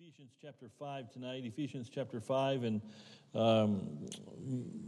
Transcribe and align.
Ephesians 0.00 0.32
chapter 0.40 0.70
5 0.78 1.12
tonight, 1.12 1.44
Ephesians 1.44 1.90
chapter 1.94 2.22
5, 2.22 2.64
and 2.64 2.80
um, 3.34 3.98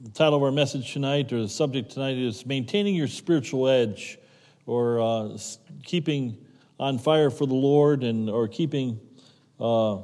the 0.02 0.10
title 0.10 0.36
of 0.36 0.42
our 0.42 0.50
message 0.50 0.94
tonight, 0.94 1.30
or 1.34 1.42
the 1.42 1.48
subject 1.50 1.90
tonight, 1.90 2.16
is 2.16 2.46
Maintaining 2.46 2.94
Your 2.94 3.08
Spiritual 3.08 3.68
Edge, 3.68 4.18
or 4.64 5.02
uh, 5.02 5.36
keeping 5.84 6.38
on 6.80 6.98
fire 6.98 7.28
for 7.28 7.46
the 7.46 7.52
Lord, 7.52 8.04
and 8.04 8.30
or 8.30 8.48
keeping. 8.48 8.98
Uh, 9.61 9.98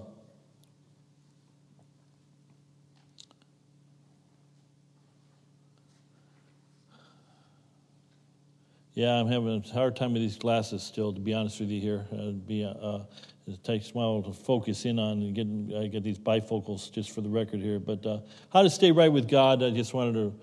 yeah, 8.92 9.14
I'm 9.14 9.28
having 9.28 9.64
a 9.64 9.72
hard 9.72 9.96
time 9.96 10.12
with 10.12 10.20
these 10.20 10.36
glasses 10.36 10.82
still, 10.82 11.14
to 11.14 11.20
be 11.20 11.32
honest 11.32 11.60
with 11.60 11.70
you 11.70 11.80
here. 11.80 12.06
Uh, 12.12 12.32
be, 12.32 12.62
uh, 12.62 13.04
it 13.48 13.64
takes 13.64 13.90
a 13.90 13.92
while 13.92 14.22
to 14.22 14.32
focus 14.32 14.84
in 14.84 14.98
on 14.98 15.22
and 15.22 15.34
get, 15.34 15.78
I 15.78 15.86
get 15.86 16.02
these 16.02 16.18
bifocals 16.18 16.92
just 16.92 17.12
for 17.12 17.22
the 17.22 17.28
record 17.28 17.60
here. 17.60 17.78
But 17.78 18.04
uh, 18.04 18.20
how 18.52 18.62
to 18.62 18.70
stay 18.70 18.92
right 18.92 19.10
with 19.10 19.28
God, 19.28 19.62
I 19.62 19.70
just 19.70 19.94
wanted 19.94 20.14
to, 20.14 20.34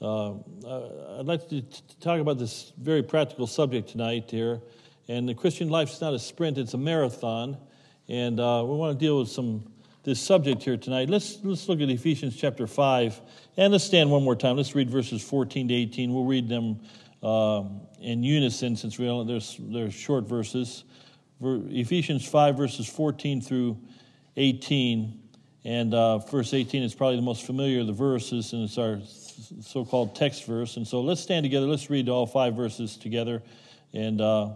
uh, 0.00 0.30
uh 0.64 1.18
I'd 1.18 1.26
like 1.26 1.48
to 1.48 1.62
talk 2.00 2.20
about 2.20 2.38
this 2.38 2.72
very 2.78 3.02
practical 3.02 3.46
subject 3.46 3.88
tonight 3.88 4.30
here. 4.30 4.60
And 5.08 5.28
the 5.28 5.34
Christian 5.34 5.68
life 5.68 5.90
is 5.90 6.00
not 6.00 6.14
a 6.14 6.18
sprint, 6.18 6.56
it's 6.56 6.74
a 6.74 6.78
marathon. 6.78 7.56
And 8.08 8.38
uh, 8.38 8.62
we 8.66 8.76
want 8.76 8.98
to 8.98 9.04
deal 9.04 9.18
with 9.18 9.28
some 9.28 9.64
this 10.04 10.20
subject 10.20 10.62
here 10.62 10.76
tonight. 10.76 11.08
Let's, 11.08 11.38
let's 11.42 11.66
look 11.66 11.80
at 11.80 11.88
Ephesians 11.88 12.36
chapter 12.36 12.66
5. 12.66 13.20
And 13.56 13.72
let's 13.72 13.84
stand 13.84 14.10
one 14.10 14.22
more 14.22 14.36
time. 14.36 14.56
Let's 14.56 14.74
read 14.74 14.90
verses 14.90 15.22
14 15.22 15.68
to 15.68 15.74
18. 15.74 16.12
We'll 16.12 16.26
read 16.26 16.46
them 16.46 16.80
uh, 17.22 17.64
in 18.00 18.22
unison 18.22 18.76
since 18.76 18.98
we 18.98 19.08
only, 19.08 19.32
there's, 19.32 19.58
there's 19.58 19.94
short 19.94 20.28
verses. 20.28 20.84
Ephesians 21.44 22.26
5, 22.26 22.56
verses 22.56 22.86
14 22.88 23.40
through 23.40 23.78
18. 24.36 25.20
And 25.64 25.94
uh, 25.94 26.18
verse 26.18 26.52
18 26.52 26.82
is 26.82 26.94
probably 26.94 27.16
the 27.16 27.22
most 27.22 27.46
familiar 27.46 27.80
of 27.80 27.86
the 27.86 27.92
verses, 27.92 28.52
and 28.52 28.64
it's 28.64 28.76
our 28.76 29.00
so 29.62 29.84
called 29.84 30.14
text 30.14 30.44
verse. 30.44 30.76
And 30.76 30.86
so 30.86 31.00
let's 31.00 31.20
stand 31.20 31.44
together. 31.44 31.66
Let's 31.66 31.88
read 31.88 32.08
all 32.08 32.26
five 32.26 32.54
verses 32.54 32.96
together. 32.96 33.42
And 33.94 34.20
uh, 34.20 34.50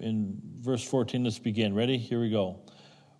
in 0.00 0.40
verse 0.60 0.84
14, 0.84 1.24
let's 1.24 1.38
begin. 1.38 1.74
Ready? 1.74 1.98
Here 1.98 2.20
we 2.20 2.30
go. 2.30 2.58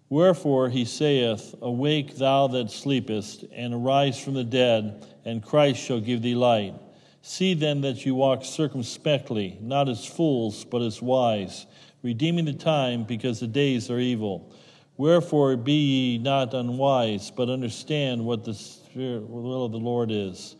Wherefore 0.08 0.69
he 0.69 0.84
saith, 0.84 1.54
Awake, 1.62 2.16
thou 2.16 2.48
that 2.48 2.70
sleepest, 2.70 3.44
and 3.52 3.74
arise 3.74 4.19
from 4.19 4.34
the 4.34 4.44
dead, 4.44 5.06
and 5.24 5.42
Christ 5.42 5.80
shall 5.80 6.00
give 6.00 6.22
thee 6.22 6.34
light. 6.34 6.74
See 7.22 7.54
then 7.54 7.80
that 7.82 8.04
you 8.04 8.14
walk 8.14 8.44
circumspectly, 8.44 9.56
not 9.60 9.88
as 9.88 10.04
fools, 10.04 10.64
but 10.64 10.82
as 10.82 11.00
wise 11.00 11.66
redeeming 12.05 12.44
the 12.44 12.52
time 12.52 13.02
because 13.02 13.41
the 13.41 13.47
days 13.48 13.91
are 13.91 13.98
evil. 13.98 14.52
Wherefore 14.98 15.56
be 15.56 15.72
ye 15.72 16.19
not 16.19 16.55
unwise, 16.55 17.33
but 17.33 17.48
understand 17.48 18.24
what 18.24 18.44
the 18.44 18.55
spirit, 18.55 19.28
will 19.28 19.64
of 19.64 19.72
the 19.72 19.78
Lord 19.78 20.12
is. 20.12 20.55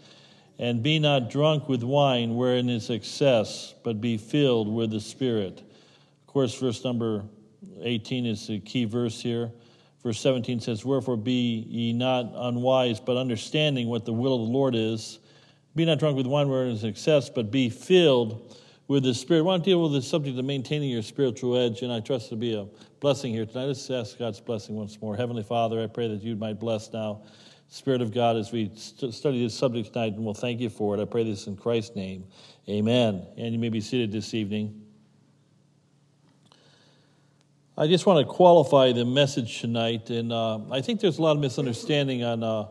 And 0.59 0.83
be 0.83 0.98
not 0.98 1.31
drunk 1.31 1.69
with 1.69 1.83
wine 1.83 2.34
wherein 2.34 2.69
is 2.69 2.89
excess, 2.89 3.75
but 3.84 4.00
be 4.00 4.17
filled 4.17 4.72
with 4.72 4.91
the 4.91 5.00
Spirit. 5.00 5.61
Of 5.61 6.27
course, 6.27 6.59
verse 6.59 6.83
number 6.84 7.25
18 7.83 8.25
is 8.25 8.47
the 8.47 8.61
key 8.61 8.84
verse 8.84 9.20
here. 9.20 9.50
Verse 10.03 10.20
17 10.20 10.61
says, 10.61 10.84
Wherefore 10.84 11.17
be 11.17 11.67
ye 11.69 11.92
not 11.92 12.33
unwise, 12.34 13.00
but 13.00 13.17
understanding 13.17 13.89
what 13.89 14.05
the 14.05 14.12
will 14.12 14.34
of 14.34 14.47
the 14.47 14.53
Lord 14.53 14.75
is. 14.77 15.19
Be 15.75 15.84
not 15.84 15.98
drunk 15.98 16.17
with 16.17 16.27
wine 16.27 16.48
wherein 16.48 16.70
is 16.70 16.84
excess, 16.84 17.28
but 17.28 17.50
be 17.50 17.69
filled 17.69 18.56
with 18.87 19.03
the 19.03 19.15
Spirit. 19.15 19.41
I 19.41 19.43
want 19.43 19.65
to 19.65 19.71
deal 19.71 19.83
with 19.83 19.93
the 19.93 20.03
subject 20.03 20.39
of 20.39 20.45
maintaining 20.45 20.91
your 20.91 21.03
spiritual 21.03 21.57
edge, 21.57 21.83
and 21.83 21.93
I 21.93 22.01
trust 22.01 22.29
to 22.31 22.37
be 22.37 22.55
a 22.55 22.67
blessing 23.01 23.33
here 23.33 23.47
tonight. 23.47 23.67
Let's 23.67 23.91
ask 23.91 24.19
God's 24.19 24.41
blessing 24.41 24.75
once 24.75 25.01
more. 25.01 25.17
Heavenly 25.17 25.43
Father, 25.43 25.83
I 25.83 25.87
pray 25.87 26.09
that 26.09 26.23
you 26.23 26.37
might 26.37 26.61
bless 26.61 26.93
now, 26.93 27.23
Spirit 27.69 28.03
of 28.03 28.12
God, 28.12 28.37
as 28.37 28.53
we 28.53 28.71
st- 28.75 29.15
study 29.15 29.43
this 29.43 29.55
subject 29.55 29.93
tonight, 29.93 30.12
and 30.15 30.25
we'll 30.25 30.35
thank 30.35 30.61
you 30.61 30.69
for 30.69 30.97
it. 30.97 31.01
I 31.01 31.07
pray 31.07 31.25
this 31.25 31.47
in 31.47 31.57
Christ's 31.57 31.97
name. 31.97 32.25
Amen. 32.69 33.27
And 33.37 33.53
you 33.53 33.59
may 33.59 33.71
be 33.71 33.81
seated 33.81 34.12
this 34.12 34.34
evening. 34.34 34.83
I 37.77 37.89
just 37.89 38.06
want 38.06 38.25
to 38.25 38.33
qualify 38.33 38.93
the 38.93 39.05
message 39.05 39.61
tonight, 39.61 40.11
and 40.11 40.33
uh, 40.33 40.61
I 40.71 40.81
think 40.81 41.00
there's 41.00 41.19
a 41.19 41.23
lot 41.23 41.33
of 41.33 41.41
misunderstanding 41.41 42.23
on. 42.23 42.43
Uh, 42.43 42.67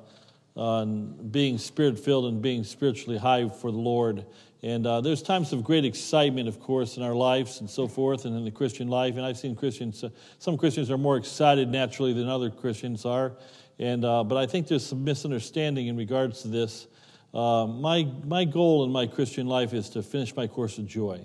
on 0.56 1.30
being 1.32 1.58
spirit 1.58 1.98
filled 1.98 2.26
and 2.26 2.40
being 2.40 2.64
spiritually 2.64 3.18
high 3.18 3.50
for 3.50 3.72
the 3.72 3.78
Lord. 3.78 4.24
And 4.64 4.88
uh, 4.88 5.02
there's 5.02 5.22
times 5.22 5.52
of 5.52 5.62
great 5.62 5.84
excitement, 5.84 6.48
of 6.48 6.58
course, 6.58 6.96
in 6.96 7.04
our 7.04 7.14
lives 7.14 7.60
and 7.60 7.70
so 7.70 7.86
forth, 7.86 8.24
and 8.24 8.34
in 8.38 8.46
the 8.46 8.52
Christian 8.52 8.88
life. 8.88 9.18
And 9.18 9.26
I've 9.26 9.38
seen 9.38 9.58
Christians, 9.58 10.06
uh, 10.06 10.10
some 10.40 10.58
Christians 10.58 10.90
are 10.90 10.98
more 10.98 11.18
excited 11.18 11.68
naturally 11.68 12.14
than 12.14 12.30
other 12.30 12.50
Christians 12.50 13.06
are. 13.06 13.34
And, 13.78 14.06
uh, 14.06 14.24
but 14.24 14.38
I 14.38 14.46
think 14.46 14.70
there's 14.70 14.86
some 14.86 15.04
misunderstanding 15.04 15.88
in 15.88 15.98
regards 15.98 16.44
to 16.44 16.48
this. 16.48 16.88
Uh, 17.34 17.68
my, 17.68 18.08
my 18.26 18.46
goal 18.46 18.86
in 18.86 18.92
my 18.92 19.06
Christian 19.06 19.48
life 19.48 19.74
is 19.74 19.90
to 19.90 20.02
finish 20.02 20.34
my 20.34 20.48
course 20.48 20.78
of 20.78 20.88
joy. 20.88 21.20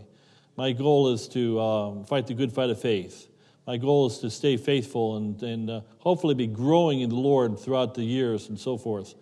My 0.57 0.73
goal 0.73 1.13
is 1.13 1.29
to 1.29 1.61
um, 1.61 2.05
fight 2.07 2.27
the 2.27 2.35
good 2.35 2.53
fight 2.53 2.71
of 2.71 2.81
faith. 2.81 3.29
My 3.69 3.77
goal 3.77 4.07
is 4.09 4.19
to 4.19 4.31
stay 4.31 4.57
faithful 4.57 5.17
and, 5.17 5.41
and 5.45 5.71
uh, 5.71 5.81
hopefully 5.99 6.35
be 6.35 6.49
growing 6.49 7.03
in 7.03 7.11
the 7.11 7.15
Lord 7.15 7.61
throughout 7.61 7.95
the 7.95 8.03
years 8.03 8.49
and 8.49 8.59
so 8.59 8.77
forth. 8.77 9.15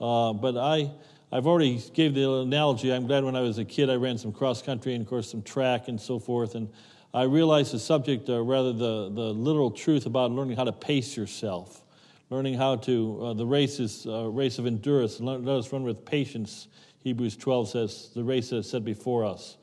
Uh, 0.00 0.32
but 0.32 0.56
I, 0.56 0.90
I've 1.32 1.46
already 1.46 1.80
gave 1.94 2.14
the 2.14 2.28
analogy. 2.28 2.92
I'm 2.92 3.06
glad 3.06 3.22
when 3.22 3.36
I 3.36 3.40
was 3.40 3.58
a 3.58 3.64
kid 3.64 3.88
I 3.88 3.94
ran 3.94 4.18
some 4.18 4.32
cross 4.32 4.62
country 4.62 4.94
and 4.94 5.02
of 5.02 5.08
course 5.08 5.30
some 5.30 5.42
track 5.42 5.86
and 5.86 6.00
so 6.00 6.18
forth, 6.18 6.56
and 6.56 6.68
I 7.14 7.22
realized 7.22 7.72
the 7.72 7.78
subject, 7.78 8.28
uh, 8.28 8.42
rather 8.42 8.72
the 8.72 9.10
the 9.10 9.32
literal 9.32 9.70
truth 9.70 10.06
about 10.06 10.32
learning 10.32 10.56
how 10.56 10.64
to 10.64 10.72
pace 10.72 11.16
yourself, 11.16 11.84
learning 12.30 12.54
how 12.54 12.76
to 12.76 13.26
uh, 13.26 13.34
the 13.34 13.46
race 13.46 13.78
is 13.78 14.06
a 14.06 14.28
race 14.28 14.58
of 14.58 14.66
endurance. 14.66 15.20
Let 15.20 15.46
us 15.46 15.72
run 15.72 15.84
with 15.84 16.04
patience. 16.04 16.66
Hebrews 17.04 17.36
12 17.36 17.68
says 17.68 18.10
the 18.14 18.24
race 18.24 18.50
that's 18.50 18.70
set 18.70 18.84
before 18.84 19.24
us. 19.24 19.56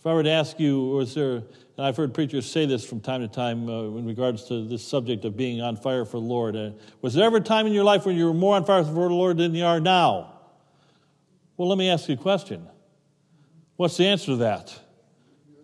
If 0.00 0.06
I 0.06 0.14
were 0.14 0.22
to 0.24 0.30
ask 0.30 0.58
you, 0.58 0.80
was 0.88 1.14
there, 1.14 1.36
and 1.36 1.46
I've 1.86 1.96
heard 1.96 2.12
preachers 2.12 2.50
say 2.50 2.66
this 2.66 2.84
from 2.84 3.00
time 3.00 3.20
to 3.20 3.28
time 3.28 3.68
uh, 3.68 3.84
in 3.84 4.04
regards 4.04 4.44
to 4.46 4.66
this 4.66 4.84
subject 4.84 5.24
of 5.24 5.36
being 5.36 5.60
on 5.60 5.76
fire 5.76 6.04
for 6.04 6.20
the 6.20 6.26
Lord, 6.26 6.56
uh, 6.56 6.70
was 7.02 7.14
there 7.14 7.24
ever 7.24 7.36
a 7.36 7.40
time 7.40 7.66
in 7.66 7.72
your 7.72 7.84
life 7.84 8.04
when 8.04 8.16
you 8.16 8.26
were 8.26 8.34
more 8.34 8.56
on 8.56 8.64
fire 8.64 8.82
for 8.82 8.92
the 8.92 9.14
Lord 9.14 9.36
than 9.36 9.54
you 9.54 9.64
are 9.64 9.78
now? 9.78 10.31
Well, 11.62 11.68
let 11.68 11.78
me 11.78 11.90
ask 11.90 12.08
you 12.08 12.16
a 12.16 12.18
question. 12.18 12.66
What's 13.76 13.96
the 13.96 14.08
answer 14.08 14.32
to 14.32 14.36
that? 14.38 14.76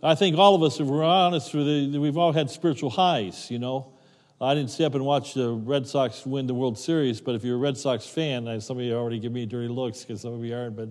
I 0.00 0.14
think 0.14 0.38
all 0.38 0.54
of 0.54 0.62
us, 0.62 0.78
if 0.78 0.86
we're 0.86 1.03
honest, 1.03 1.53
we've 1.53 2.16
all 2.16 2.31
had 2.32 2.50
spiritual 2.50 2.91
highs, 2.91 3.50
you 3.50 3.59
know. 3.59 3.94
I 4.41 4.54
didn't 4.54 4.70
stay 4.70 4.84
up 4.84 4.94
and 4.94 5.04
watch 5.04 5.34
the 5.34 5.50
Red 5.50 5.88
Sox 5.88 6.25
win 6.25 6.47
the 6.47 6.54
World 6.54 6.78
Series, 6.78 7.20
but 7.20 7.34
if 7.34 7.42
you're 7.42 7.56
a 7.56 7.59
Red 7.59 7.76
Sox 7.76 8.06
fan, 8.06 8.60
some 8.60 8.78
of 8.78 8.84
you 8.84 8.94
already 8.94 9.19
give 9.19 9.32
me 9.32 9.44
dirty 9.44 9.66
looks 9.66 10.04
because 10.04 10.20
some 10.20 10.34
of 10.34 10.44
you 10.44 10.54
aren't, 10.54 10.76
but, 10.76 10.91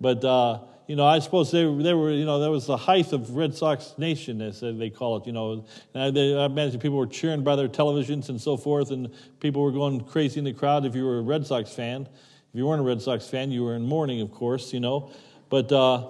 but 0.00 0.24
uh, 0.24 0.60
you 0.86 0.96
know, 0.96 1.04
I 1.04 1.18
suppose 1.18 1.50
they, 1.50 1.64
they 1.64 1.92
were, 1.92 2.10
you 2.10 2.24
know, 2.24 2.40
that 2.40 2.50
was 2.50 2.64
the 2.68 2.78
height 2.78 3.12
of 3.12 3.36
Red 3.36 3.54
Sox 3.54 3.96
Nation, 3.98 4.40
as 4.40 4.60
they 4.60 4.88
call 4.88 5.18
it, 5.18 5.26
you 5.26 5.32
know. 5.32 5.66
And 5.92 6.16
they, 6.16 6.34
I 6.34 6.46
imagine 6.46 6.80
people 6.80 6.96
were 6.96 7.06
cheering 7.06 7.44
by 7.44 7.54
their 7.54 7.68
televisions 7.68 8.30
and 8.30 8.40
so 8.40 8.56
forth, 8.56 8.92
and 8.92 9.12
people 9.40 9.60
were 9.60 9.72
going 9.72 10.00
crazy 10.04 10.38
in 10.38 10.46
the 10.46 10.54
crowd 10.54 10.86
if 10.86 10.94
you 10.94 11.04
were 11.04 11.18
a 11.18 11.22
Red 11.22 11.46
Sox 11.46 11.70
fan. 11.70 12.08
You 12.58 12.66
weren't 12.66 12.80
a 12.80 12.84
Red 12.84 13.00
Sox 13.00 13.28
fan, 13.28 13.52
you 13.52 13.62
were 13.62 13.76
in 13.76 13.86
mourning, 13.86 14.20
of 14.20 14.32
course, 14.32 14.72
you 14.72 14.80
know. 14.80 15.12
But 15.48 15.70
uh, 15.70 16.08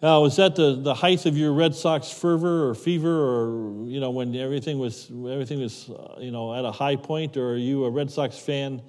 uh, 0.00 0.20
was 0.20 0.36
that 0.36 0.54
the, 0.54 0.74
the 0.74 0.92
height 0.92 1.24
of 1.24 1.38
your 1.38 1.54
Red 1.54 1.74
Sox 1.74 2.10
fervor 2.10 2.68
or 2.68 2.74
fever, 2.74 3.08
or 3.08 3.86
you 3.86 3.98
know 3.98 4.10
when 4.10 4.36
everything 4.36 4.78
was 4.78 5.08
everything 5.10 5.58
was 5.58 5.88
uh, 5.88 6.16
you 6.18 6.30
know 6.30 6.54
at 6.54 6.66
a 6.66 6.70
high 6.70 6.96
point, 6.96 7.38
or 7.38 7.52
are 7.52 7.56
you 7.56 7.86
a 7.86 7.90
Red 7.90 8.10
Sox 8.10 8.38
fan? 8.38 8.82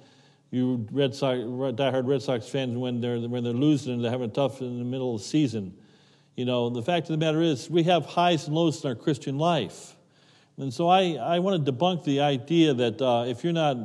You 0.50 0.86
Red 0.92 1.14
Sox 1.14 1.38
diehard 1.38 2.06
Red 2.06 2.20
Sox 2.20 2.46
fans 2.46 2.76
when 2.76 3.00
they're 3.00 3.18
when 3.18 3.42
they're 3.42 3.54
losing 3.54 3.94
and 3.94 4.04
they're 4.04 4.10
having 4.10 4.28
a 4.28 4.32
tough 4.32 4.60
in 4.60 4.78
the 4.78 4.84
middle 4.84 5.14
of 5.14 5.22
the 5.22 5.26
season. 5.26 5.74
You 6.36 6.44
know 6.44 6.68
the 6.68 6.82
fact 6.82 7.08
of 7.08 7.18
the 7.18 7.24
matter 7.24 7.40
is 7.40 7.70
we 7.70 7.84
have 7.84 8.04
highs 8.04 8.46
and 8.46 8.54
lows 8.54 8.84
in 8.84 8.88
our 8.90 8.94
Christian 8.94 9.38
life, 9.38 9.96
and 10.58 10.74
so 10.74 10.88
I 10.88 11.14
I 11.14 11.38
want 11.38 11.64
to 11.64 11.72
debunk 11.72 12.04
the 12.04 12.20
idea 12.20 12.74
that 12.74 13.00
uh, 13.00 13.24
if 13.26 13.44
you're 13.44 13.54
not 13.54 13.78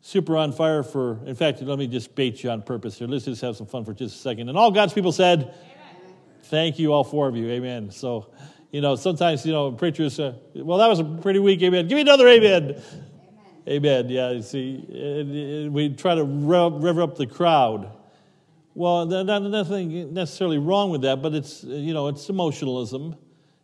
super 0.00 0.36
on 0.36 0.52
fire 0.52 0.82
for, 0.82 1.20
in 1.26 1.34
fact, 1.34 1.60
let 1.62 1.78
me 1.78 1.86
just 1.86 2.14
bait 2.14 2.42
you 2.42 2.50
on 2.50 2.62
purpose 2.62 2.98
here. 2.98 3.08
Let's 3.08 3.24
just 3.24 3.42
have 3.42 3.56
some 3.56 3.66
fun 3.66 3.84
for 3.84 3.92
just 3.92 4.16
a 4.16 4.18
second. 4.18 4.48
And 4.48 4.56
all 4.56 4.70
God's 4.70 4.92
people 4.92 5.12
said, 5.12 5.42
Amen. 5.42 6.14
Thank 6.44 6.78
you, 6.78 6.92
all 6.92 7.04
four 7.04 7.28
of 7.28 7.36
you. 7.36 7.48
Amen. 7.50 7.90
So, 7.90 8.30
you 8.70 8.80
know, 8.80 8.96
sometimes, 8.96 9.44
you 9.44 9.52
know, 9.52 9.72
preachers, 9.72 10.18
uh, 10.18 10.34
well, 10.54 10.78
that 10.78 10.88
was 10.88 11.00
a 11.00 11.04
pretty 11.04 11.38
weak 11.38 11.62
amen. 11.62 11.88
Give 11.88 11.96
me 11.96 12.02
another 12.02 12.28
amen. 12.28 12.62
Amen. 12.62 12.84
amen. 13.68 14.08
Yeah, 14.08 14.30
you 14.30 14.42
see, 14.42 15.68
we 15.70 15.90
try 15.90 16.14
to 16.14 16.24
rev, 16.24 16.82
rev 16.82 16.98
up 16.98 17.16
the 17.16 17.26
crowd. 17.26 17.92
Well, 18.74 19.06
there's 19.06 19.26
nothing 19.26 20.14
necessarily 20.14 20.58
wrong 20.58 20.90
with 20.90 21.02
that, 21.02 21.20
but 21.20 21.34
it's, 21.34 21.64
you 21.64 21.92
know, 21.92 22.08
it's 22.08 22.28
emotionalism. 22.28 23.16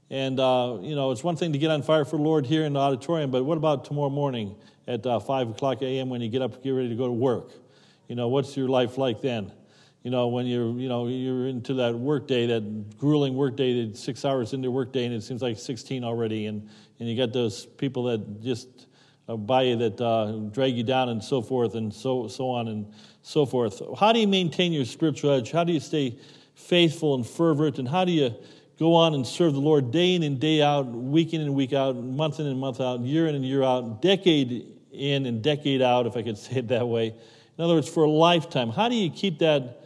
And, 0.08 0.38
uh, 0.38 0.78
you 0.82 0.94
know, 0.94 1.10
it's 1.10 1.24
one 1.24 1.36
thing 1.36 1.52
to 1.52 1.58
get 1.58 1.70
on 1.70 1.82
fire 1.82 2.04
for 2.04 2.16
the 2.16 2.22
Lord 2.22 2.46
here 2.46 2.64
in 2.64 2.74
the 2.74 2.78
auditorium, 2.80 3.30
but 3.30 3.44
what 3.44 3.58
about 3.58 3.84
tomorrow 3.84 4.10
morning? 4.10 4.56
at 4.86 5.06
uh, 5.06 5.18
5 5.18 5.50
o'clock 5.50 5.82
a.m. 5.82 6.08
when 6.08 6.20
you 6.20 6.28
get 6.28 6.42
up, 6.42 6.62
get 6.62 6.70
ready 6.70 6.88
to 6.88 6.94
go 6.94 7.06
to 7.06 7.12
work. 7.12 7.52
You 8.08 8.14
know, 8.14 8.28
what's 8.28 8.56
your 8.56 8.68
life 8.68 8.98
like 8.98 9.20
then? 9.20 9.52
You 10.02 10.10
know, 10.10 10.28
when 10.28 10.46
you're, 10.46 10.70
you 10.78 10.88
know, 10.88 11.08
you're 11.08 11.48
into 11.48 11.74
that 11.74 11.94
work 11.94 12.28
day, 12.28 12.46
that 12.46 12.96
grueling 12.96 13.34
work 13.34 13.56
day, 13.56 13.84
that 13.86 13.96
six 13.96 14.24
hours 14.24 14.52
into 14.52 14.70
work 14.70 14.92
day, 14.92 15.04
and 15.04 15.12
it 15.12 15.24
seems 15.24 15.42
like 15.42 15.58
16 15.58 16.04
already, 16.04 16.46
and, 16.46 16.68
and 17.00 17.08
you 17.08 17.16
got 17.16 17.32
those 17.32 17.66
people 17.66 18.04
that 18.04 18.42
just 18.42 18.86
uh, 19.28 19.36
by 19.36 19.62
you 19.62 19.76
that 19.76 20.00
uh, 20.00 20.32
drag 20.52 20.76
you 20.76 20.84
down 20.84 21.08
and 21.08 21.22
so 21.22 21.42
forth 21.42 21.74
and 21.74 21.92
so, 21.92 22.28
so 22.28 22.48
on 22.48 22.68
and 22.68 22.86
so 23.22 23.44
forth. 23.44 23.82
How 23.98 24.12
do 24.12 24.20
you 24.20 24.28
maintain 24.28 24.72
your 24.72 24.84
spiritual 24.84 25.32
edge? 25.32 25.50
How 25.50 25.64
do 25.64 25.72
you 25.72 25.80
stay 25.80 26.16
faithful 26.54 27.16
and 27.16 27.26
fervent? 27.26 27.80
And 27.80 27.88
how 27.88 28.04
do 28.04 28.12
you 28.12 28.36
go 28.78 28.94
on 28.94 29.14
and 29.14 29.26
serve 29.26 29.54
the 29.54 29.60
Lord 29.60 29.90
day 29.90 30.14
in 30.14 30.22
and 30.22 30.38
day 30.38 30.62
out, 30.62 30.86
week 30.86 31.32
in 31.32 31.40
and 31.40 31.54
week 31.54 31.72
out, 31.72 31.96
month 31.96 32.40
in 32.40 32.46
and 32.46 32.58
month 32.58 32.80
out, 32.80 33.00
year 33.00 33.26
in 33.26 33.34
and 33.34 33.44
year 33.44 33.62
out, 33.62 34.02
decade 34.02 34.72
in 34.92 35.26
and 35.26 35.42
decade 35.42 35.82
out, 35.82 36.06
if 36.06 36.16
I 36.16 36.22
could 36.22 36.38
say 36.38 36.56
it 36.56 36.68
that 36.68 36.86
way? 36.86 37.14
In 37.58 37.64
other 37.64 37.74
words, 37.74 37.88
for 37.88 38.04
a 38.04 38.10
lifetime. 38.10 38.70
How 38.70 38.88
do 38.88 38.94
you 38.94 39.10
keep 39.10 39.38
that 39.38 39.84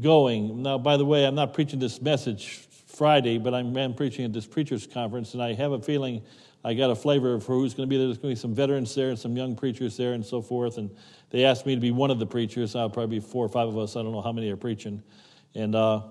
going? 0.00 0.62
Now, 0.62 0.78
by 0.78 0.96
the 0.96 1.04
way, 1.04 1.26
I'm 1.26 1.34
not 1.34 1.52
preaching 1.52 1.78
this 1.78 2.00
message 2.00 2.66
Friday, 2.86 3.38
but 3.38 3.54
I'm, 3.54 3.76
I'm 3.76 3.94
preaching 3.94 4.24
at 4.24 4.32
this 4.32 4.46
preachers' 4.46 4.86
conference, 4.86 5.34
and 5.34 5.42
I 5.42 5.52
have 5.54 5.72
a 5.72 5.80
feeling 5.80 6.22
I 6.64 6.74
got 6.74 6.90
a 6.90 6.94
flavor 6.94 7.40
for 7.40 7.54
who's 7.54 7.74
going 7.74 7.88
to 7.88 7.90
be 7.90 7.96
there. 7.96 8.06
There's 8.06 8.18
going 8.18 8.34
to 8.34 8.38
be 8.38 8.40
some 8.40 8.54
veterans 8.54 8.94
there 8.94 9.08
and 9.08 9.18
some 9.18 9.36
young 9.36 9.56
preachers 9.56 9.96
there 9.96 10.12
and 10.12 10.24
so 10.24 10.40
forth. 10.40 10.78
And 10.78 10.94
they 11.30 11.44
asked 11.44 11.66
me 11.66 11.74
to 11.74 11.80
be 11.80 11.90
one 11.90 12.10
of 12.10 12.20
the 12.20 12.26
preachers. 12.26 12.76
I'll 12.76 12.88
probably 12.88 13.18
be 13.18 13.24
four 13.24 13.44
or 13.44 13.48
five 13.48 13.68
of 13.68 13.76
us. 13.76 13.96
I 13.96 14.02
don't 14.02 14.12
know 14.12 14.20
how 14.20 14.32
many 14.32 14.48
are 14.50 14.56
preaching. 14.56 15.02
And 15.54 15.74
uh, 15.74 16.02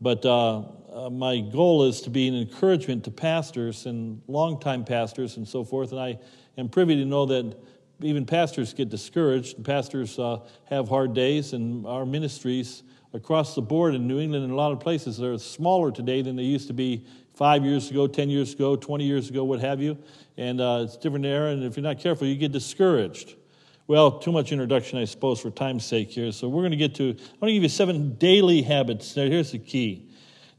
but 0.00 0.24
uh, 0.24 0.62
uh, 0.92 1.10
my 1.10 1.40
goal 1.40 1.84
is 1.84 2.00
to 2.02 2.10
be 2.10 2.28
an 2.28 2.34
encouragement 2.34 3.04
to 3.04 3.10
pastors 3.10 3.86
and 3.86 4.20
longtime 4.28 4.84
pastors 4.84 5.36
and 5.36 5.46
so 5.46 5.64
forth. 5.64 5.92
And 5.92 6.00
I 6.00 6.18
am 6.58 6.68
privy 6.68 6.96
to 6.96 7.04
know 7.04 7.26
that 7.26 7.56
even 8.00 8.26
pastors 8.26 8.74
get 8.74 8.88
discouraged. 8.88 9.62
Pastors 9.64 10.18
uh, 10.18 10.40
have 10.66 10.88
hard 10.88 11.14
days, 11.14 11.52
and 11.52 11.86
our 11.86 12.04
ministries 12.04 12.82
across 13.14 13.54
the 13.54 13.62
board 13.62 13.94
in 13.94 14.06
New 14.06 14.18
England 14.18 14.44
and 14.44 14.52
a 14.52 14.56
lot 14.56 14.72
of 14.72 14.80
places 14.80 15.22
are 15.22 15.38
smaller 15.38 15.90
today 15.90 16.20
than 16.22 16.36
they 16.36 16.42
used 16.42 16.66
to 16.66 16.74
be 16.74 17.04
five 17.34 17.64
years 17.64 17.90
ago, 17.90 18.06
10 18.06 18.28
years 18.28 18.54
ago, 18.54 18.76
20 18.76 19.04
years 19.04 19.30
ago, 19.30 19.44
what 19.44 19.60
have 19.60 19.80
you. 19.80 19.96
And 20.36 20.60
uh, 20.60 20.82
it's 20.84 20.96
different 20.96 21.24
era, 21.24 21.50
and 21.50 21.62
if 21.64 21.76
you're 21.76 21.84
not 21.84 21.98
careful, 21.98 22.26
you 22.26 22.36
get 22.36 22.52
discouraged. 22.52 23.34
Well, 23.88 24.18
too 24.18 24.32
much 24.32 24.50
introduction, 24.50 24.98
I 24.98 25.04
suppose, 25.04 25.40
for 25.40 25.50
time's 25.50 25.84
sake 25.84 26.10
here. 26.10 26.32
So 26.32 26.48
we're 26.48 26.62
going 26.62 26.72
to 26.72 26.76
get 26.76 26.96
to, 26.96 27.10
I'm 27.10 27.40
going 27.40 27.50
to 27.50 27.52
give 27.52 27.62
you 27.62 27.68
seven 27.68 28.14
daily 28.14 28.60
habits. 28.60 29.14
Now, 29.14 29.26
here's 29.26 29.52
the 29.52 29.60
key 29.60 30.08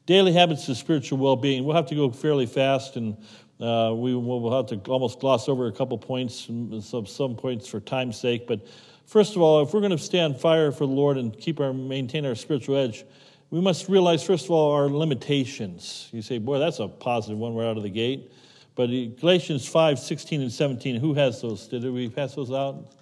daily 0.06 0.31
habits 0.31 0.69
of 0.69 0.77
spiritual 0.77 1.18
well 1.18 1.35
being. 1.35 1.65
We'll 1.65 1.75
have 1.75 1.88
to 1.88 1.95
go 1.95 2.09
fairly 2.09 2.45
fast, 2.45 2.95
and 2.95 3.18
uh, 3.59 3.94
we 3.94 4.15
will 4.15 4.56
have 4.56 4.68
to 4.68 4.89
almost 4.89 5.19
gloss 5.19 5.50
over 5.50 5.68
a 5.68 5.74
couple 5.74 5.97
points, 5.97 6.50
some, 6.79 7.06
some 7.06 7.35
points 7.35 7.68
for 7.68 7.81
time's 7.81 8.18
sake. 8.18 8.47
But 8.47 8.65
first 9.06 9.35
of 9.35 9.41
all, 9.41 9.62
if 9.62 9.74
we're 9.74 9.81
going 9.81 9.91
to 9.91 9.97
stand 9.97 10.39
fire 10.39 10.71
for 10.71 10.88
the 10.88 10.94
Lord 10.94 11.18
and 11.18 11.38
keep 11.38 11.59
our, 11.59 11.74
maintain 11.74 12.25
our 12.25 12.35
spiritual 12.35 12.77
edge, 12.77 13.03
we 13.50 13.59
must 13.59 13.89
realize, 13.89 14.24
first 14.24 14.45
of 14.45 14.51
all, 14.51 14.71
our 14.71 14.88
limitations. 14.88 16.07
You 16.13 16.21
say, 16.21 16.38
boy, 16.38 16.59
that's 16.59 16.79
a 16.79 16.88
positive 16.88 17.38
one 17.38 17.56
right 17.56 17.68
out 17.68 17.75
of 17.75 17.83
the 17.83 17.89
gate. 17.89 18.31
But 18.75 18.88
Galatians 18.88 19.68
5 19.68 20.00
16 20.00 20.41
and 20.44 20.51
17, 20.51 20.95
who 21.01 21.13
has 21.15 21.41
those? 21.41 21.68
Did 21.68 21.83
we 21.83 22.07
pass 22.07 22.33
those 22.33 22.53
out? 22.53 22.94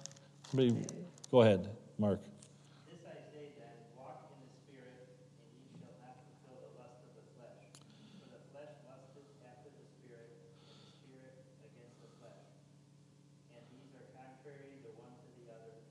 Somebody, 0.50 0.78
go 1.30 1.42
ahead, 1.42 1.68
Mark. 1.98 2.22
This 2.86 3.02
I 3.02 3.18
say 3.34 3.50
then, 3.58 3.76
walk 3.98 4.30
in 4.30 4.38
the 4.46 4.52
Spirit, 4.62 5.10
and 5.42 5.50
ye 5.58 5.66
shall 5.74 5.90
not 5.98 6.22
fulfill 6.22 6.62
the 6.62 6.70
lust 6.78 7.02
of 7.02 7.18
the 7.18 7.26
flesh. 7.34 7.66
For 8.22 8.30
the 8.30 8.40
flesh 8.54 8.72
lusteth 8.86 9.26
after 9.42 9.74
the 9.74 9.84
Spirit, 9.90 10.38
and 10.70 10.78
the 10.78 10.86
Spirit 11.02 11.34
against 11.66 11.98
the 11.98 12.08
flesh. 12.22 12.46
And 13.58 13.66
these 13.74 13.90
are 13.98 14.06
contrary 14.14 14.78
the 14.86 14.94
one 15.02 15.18
to 15.18 15.26
the 15.34 15.50
other, 15.50 15.82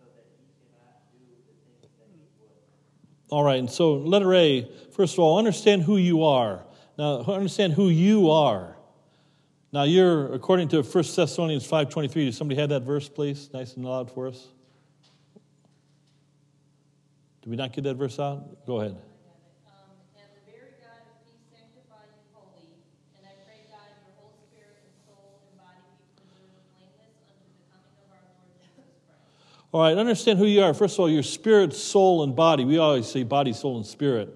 so 0.00 0.08
that 0.16 0.26
ye 0.32 0.48
cannot 0.64 1.04
do 1.12 1.20
the 1.44 1.54
things 1.60 1.92
that 2.00 2.08
ye 2.16 2.24
would. 2.40 2.56
All 3.28 3.44
right, 3.44 3.60
and 3.60 3.68
so 3.68 4.00
letter 4.00 4.32
A, 4.32 4.64
first 4.96 5.14
of 5.14 5.20
all, 5.20 5.36
understand 5.36 5.84
who 5.84 6.00
you 6.00 6.24
are. 6.24 6.64
Now, 6.96 7.20
understand 7.28 7.76
who 7.76 7.92
you 7.92 8.32
are. 8.32 8.79
Now 9.72 9.84
you're, 9.84 10.32
according 10.34 10.68
to 10.68 10.82
1 10.82 11.04
Thessalonians 11.14 11.66
5.23, 11.66 12.26
does 12.26 12.36
somebody 12.36 12.60
have 12.60 12.70
that 12.70 12.82
verse, 12.82 13.08
please? 13.08 13.50
Nice 13.52 13.74
and 13.76 13.84
loud 13.84 14.10
for 14.10 14.26
us. 14.26 14.48
Did 17.42 17.50
we 17.50 17.56
not 17.56 17.72
get 17.72 17.84
that 17.84 17.94
verse 17.94 18.18
out? 18.18 18.66
Go 18.66 18.80
ahead. 18.80 18.90
Um, 18.90 19.94
and 20.18 20.26
the 20.34 20.50
very 20.50 20.74
God 20.82 20.98
of 21.06 21.22
peace 21.22 21.38
sanctify 21.54 22.02
you 22.02 22.18
wholly, 22.34 22.66
and 23.16 23.24
I 23.24 23.30
pray 23.46 23.62
God 23.70 23.86
your 24.02 24.10
whole 24.18 24.34
spirit 24.50 24.82
and 24.82 24.92
soul 25.06 25.38
and 25.46 25.56
body 25.56 25.86
be 25.86 26.18
preserved 26.18 26.66
blameless 26.74 27.14
unto 27.30 27.46
the 27.54 27.62
coming 27.70 27.94
of 28.02 28.10
our 28.10 28.26
Lord 28.26 28.50
Jesus 28.58 28.98
Christ. 29.06 29.22
All 29.70 29.82
right, 29.82 29.96
understand 29.96 30.40
who 30.40 30.46
you 30.46 30.64
are. 30.66 30.74
First 30.74 30.96
of 30.96 31.00
all, 31.00 31.08
your 31.08 31.22
spirit, 31.22 31.74
soul, 31.74 32.24
and 32.24 32.34
body. 32.34 32.64
We 32.64 32.78
always 32.78 33.06
say 33.06 33.22
body, 33.22 33.52
soul, 33.52 33.76
and 33.76 33.86
spirit. 33.86 34.34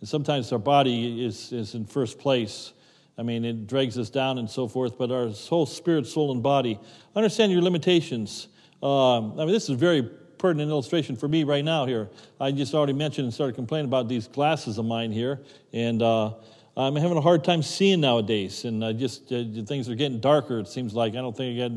And 0.00 0.08
sometimes 0.08 0.52
our 0.52 0.60
body 0.60 1.24
is, 1.24 1.52
is 1.52 1.74
in 1.74 1.86
first 1.86 2.18
place. 2.18 2.73
I 3.16 3.22
mean, 3.22 3.44
it 3.44 3.66
drags 3.66 3.96
us 3.96 4.10
down 4.10 4.38
and 4.38 4.50
so 4.50 4.66
forth, 4.66 4.98
but 4.98 5.10
our 5.10 5.28
whole 5.28 5.66
spirit, 5.66 6.06
soul, 6.06 6.32
and 6.32 6.42
body. 6.42 6.80
Understand 7.14 7.52
your 7.52 7.62
limitations. 7.62 8.48
Um, 8.82 9.34
I 9.34 9.44
mean, 9.44 9.52
this 9.52 9.64
is 9.64 9.70
a 9.70 9.76
very 9.76 10.02
pertinent 10.02 10.70
illustration 10.70 11.16
for 11.16 11.28
me 11.28 11.44
right 11.44 11.64
now 11.64 11.86
here. 11.86 12.10
I 12.40 12.50
just 12.50 12.74
already 12.74 12.92
mentioned 12.92 13.26
and 13.26 13.32
started 13.32 13.54
complaining 13.54 13.86
about 13.86 14.08
these 14.08 14.26
glasses 14.26 14.78
of 14.78 14.84
mine 14.84 15.12
here, 15.12 15.40
and 15.72 16.02
uh, 16.02 16.34
I'm 16.76 16.96
having 16.96 17.16
a 17.16 17.20
hard 17.20 17.44
time 17.44 17.62
seeing 17.62 18.00
nowadays, 18.00 18.64
and 18.64 18.84
I 18.84 18.92
just 18.92 19.32
uh, 19.32 19.44
things 19.64 19.88
are 19.88 19.94
getting 19.94 20.18
darker. 20.18 20.58
It 20.58 20.68
seems 20.68 20.92
like 20.92 21.12
I 21.12 21.18
don't 21.18 21.36
think 21.36 21.56
I 21.58 21.68
got 21.68 21.72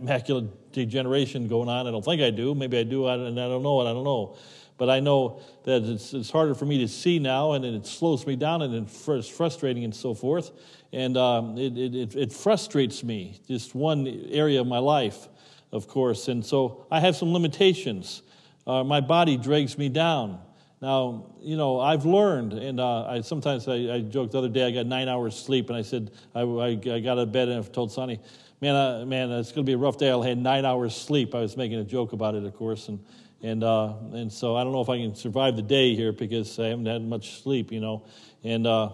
macular 0.00 0.48
degeneration 0.70 1.48
going 1.48 1.68
on. 1.68 1.88
I 1.88 1.90
don't 1.90 2.04
think 2.04 2.22
I 2.22 2.30
do. 2.30 2.54
Maybe 2.54 2.78
I 2.78 2.84
do, 2.84 3.08
and 3.08 3.38
I 3.38 3.48
don't 3.48 3.64
know. 3.64 3.80
I 3.80 3.92
don't 3.92 4.04
know 4.04 4.36
but 4.82 4.90
I 4.90 4.98
know 4.98 5.38
that 5.62 5.84
it's, 5.84 6.12
it's 6.12 6.28
harder 6.28 6.56
for 6.56 6.64
me 6.64 6.78
to 6.78 6.88
see 6.88 7.20
now, 7.20 7.52
and 7.52 7.64
it 7.64 7.86
slows 7.86 8.26
me 8.26 8.34
down, 8.34 8.62
and 8.62 8.74
it's 8.74 9.28
frustrating 9.28 9.84
and 9.84 9.94
so 9.94 10.12
forth. 10.12 10.50
And 10.92 11.16
um, 11.16 11.56
it, 11.56 11.78
it, 11.78 12.16
it 12.16 12.32
frustrates 12.32 13.04
me, 13.04 13.40
just 13.46 13.76
one 13.76 14.08
area 14.32 14.60
of 14.60 14.66
my 14.66 14.78
life, 14.78 15.28
of 15.70 15.86
course. 15.86 16.26
And 16.26 16.44
so 16.44 16.84
I 16.90 16.98
have 16.98 17.14
some 17.14 17.32
limitations. 17.32 18.22
Uh, 18.66 18.82
my 18.82 19.00
body 19.00 19.36
drags 19.36 19.78
me 19.78 19.88
down. 19.88 20.40
Now, 20.80 21.26
you 21.40 21.56
know, 21.56 21.78
I've 21.78 22.04
learned, 22.04 22.52
and 22.54 22.80
uh, 22.80 23.06
I 23.06 23.20
sometimes 23.20 23.68
I, 23.68 23.74
I, 23.74 24.00
joked 24.00 24.32
the 24.32 24.38
other 24.38 24.48
day 24.48 24.66
I 24.66 24.72
got 24.72 24.86
nine 24.86 25.08
hours 25.08 25.36
sleep, 25.36 25.68
and 25.68 25.78
I 25.78 25.82
said 25.82 26.10
I, 26.34 26.40
I, 26.40 26.66
I 26.70 26.98
got 26.98 27.12
out 27.12 27.18
of 27.18 27.30
bed 27.30 27.46
and 27.50 27.64
I 27.64 27.68
told 27.68 27.92
Sonny, 27.92 28.18
man, 28.60 28.74
uh, 28.74 29.04
man, 29.06 29.30
it's 29.30 29.52
going 29.52 29.64
to 29.64 29.70
be 29.70 29.74
a 29.74 29.78
rough 29.78 29.96
day. 29.96 30.10
I'll 30.10 30.22
have 30.22 30.38
nine 30.38 30.64
hours 30.64 30.96
sleep. 30.96 31.36
I 31.36 31.40
was 31.40 31.56
making 31.56 31.78
a 31.78 31.84
joke 31.84 32.14
about 32.14 32.34
it, 32.34 32.42
of 32.42 32.52
course, 32.56 32.88
and 32.88 32.98
and, 33.42 33.64
uh, 33.64 33.94
and 34.12 34.32
so 34.32 34.56
I 34.56 34.62
don't 34.62 34.72
know 34.72 34.82
if 34.82 34.88
I 34.88 34.98
can 34.98 35.14
survive 35.16 35.56
the 35.56 35.62
day 35.62 35.96
here 35.96 36.12
because 36.12 36.58
I 36.58 36.68
haven't 36.68 36.86
had 36.86 37.02
much 37.02 37.42
sleep, 37.42 37.72
you 37.72 37.80
know. 37.80 38.04
And, 38.44 38.66
uh, 38.66 38.90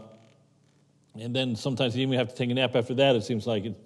and 1.21 1.37
then 1.37 1.55
sometimes 1.55 1.95
you 1.95 2.03
even 2.03 2.19
have 2.19 2.29
to 2.29 2.35
take 2.35 2.49
a 2.51 2.55
nap 2.55 2.75
after 2.75 2.95
that, 2.95 3.15
it 3.15 3.25
seems 3.25 3.47
like. 3.47 3.67
it. 3.67 3.77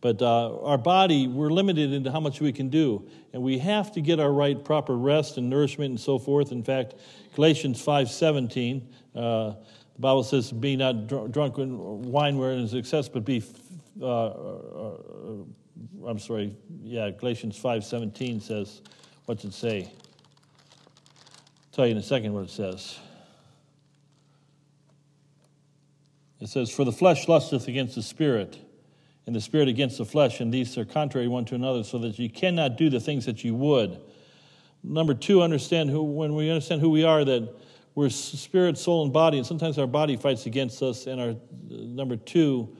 But 0.00 0.22
uh, 0.22 0.60
our 0.60 0.78
body, 0.78 1.26
we're 1.26 1.50
limited 1.50 1.92
into 1.92 2.12
how 2.12 2.20
much 2.20 2.40
we 2.40 2.52
can 2.52 2.68
do. 2.68 3.08
And 3.32 3.42
we 3.42 3.58
have 3.58 3.90
to 3.92 4.00
get 4.00 4.20
our 4.20 4.32
right 4.32 4.62
proper 4.62 4.96
rest 4.96 5.36
and 5.36 5.50
nourishment 5.50 5.90
and 5.90 6.00
so 6.00 6.18
forth. 6.18 6.52
In 6.52 6.62
fact, 6.62 6.94
Galatians 7.34 7.84
5.17, 7.84 8.82
uh, 9.16 9.54
the 9.94 10.00
Bible 10.00 10.22
says, 10.22 10.52
be 10.52 10.76
not 10.76 11.08
dr- 11.08 11.32
drunk 11.32 11.58
in 11.58 12.02
wine 12.02 12.38
wherein 12.38 12.58
is 12.58 12.74
excess, 12.74 13.08
but 13.08 13.24
be, 13.24 13.42
uh, 14.00 14.26
uh, 14.26 14.96
I'm 16.06 16.18
sorry, 16.18 16.54
yeah, 16.82 17.10
Galatians 17.10 17.58
5.17 17.58 18.42
says, 18.42 18.82
what's 19.26 19.44
it 19.44 19.54
say? 19.54 19.84
I'll 19.84 19.92
tell 21.72 21.86
you 21.86 21.92
in 21.92 21.98
a 21.98 22.02
second 22.02 22.32
what 22.32 22.44
it 22.44 22.50
says. 22.50 22.98
It 26.40 26.48
says, 26.48 26.70
For 26.70 26.84
the 26.84 26.92
flesh 26.92 27.26
lusteth 27.26 27.68
against 27.68 27.94
the 27.94 28.02
spirit, 28.02 28.58
and 29.26 29.34
the 29.34 29.40
spirit 29.40 29.68
against 29.68 29.98
the 29.98 30.04
flesh, 30.04 30.40
and 30.40 30.52
these 30.52 30.76
are 30.76 30.84
contrary 30.84 31.28
one 31.28 31.46
to 31.46 31.54
another, 31.54 31.82
so 31.84 31.98
that 31.98 32.18
you 32.18 32.28
cannot 32.28 32.76
do 32.76 32.90
the 32.90 33.00
things 33.00 33.24
that 33.26 33.42
you 33.42 33.54
would. 33.54 33.98
Number 34.82 35.14
two, 35.14 35.42
understand 35.42 35.88
who, 35.88 36.02
when 36.02 36.34
we 36.34 36.50
understand 36.50 36.82
who 36.82 36.90
we 36.90 37.04
are, 37.04 37.24
that 37.24 37.48
we're 37.94 38.10
spirit, 38.10 38.76
soul, 38.76 39.04
and 39.04 39.12
body, 39.12 39.38
and 39.38 39.46
sometimes 39.46 39.78
our 39.78 39.86
body 39.86 40.16
fights 40.16 40.46
against 40.46 40.82
us, 40.82 41.06
and 41.06 41.20
our 41.20 41.30
uh, 41.30 41.34
number 41.70 42.16
two, 42.16 42.76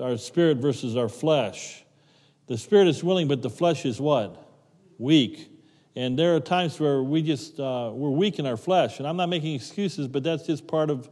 our 0.00 0.16
spirit 0.16 0.56
versus 0.56 0.96
our 0.96 1.08
flesh. 1.08 1.84
The 2.48 2.58
spirit 2.58 2.88
is 2.88 3.04
willing, 3.04 3.28
but 3.28 3.42
the 3.42 3.50
flesh 3.50 3.84
is 3.86 4.00
what? 4.00 4.50
Weak. 4.98 5.53
And 5.96 6.18
there 6.18 6.34
are 6.34 6.40
times 6.40 6.80
where 6.80 7.02
we 7.02 7.22
just, 7.22 7.60
uh, 7.60 7.90
we're 7.92 8.10
weak 8.10 8.38
in 8.38 8.46
our 8.46 8.56
flesh. 8.56 8.98
And 8.98 9.06
I'm 9.06 9.16
not 9.16 9.28
making 9.28 9.54
excuses, 9.54 10.08
but 10.08 10.24
that's 10.24 10.44
just 10.44 10.66
part 10.66 10.90
of 10.90 11.08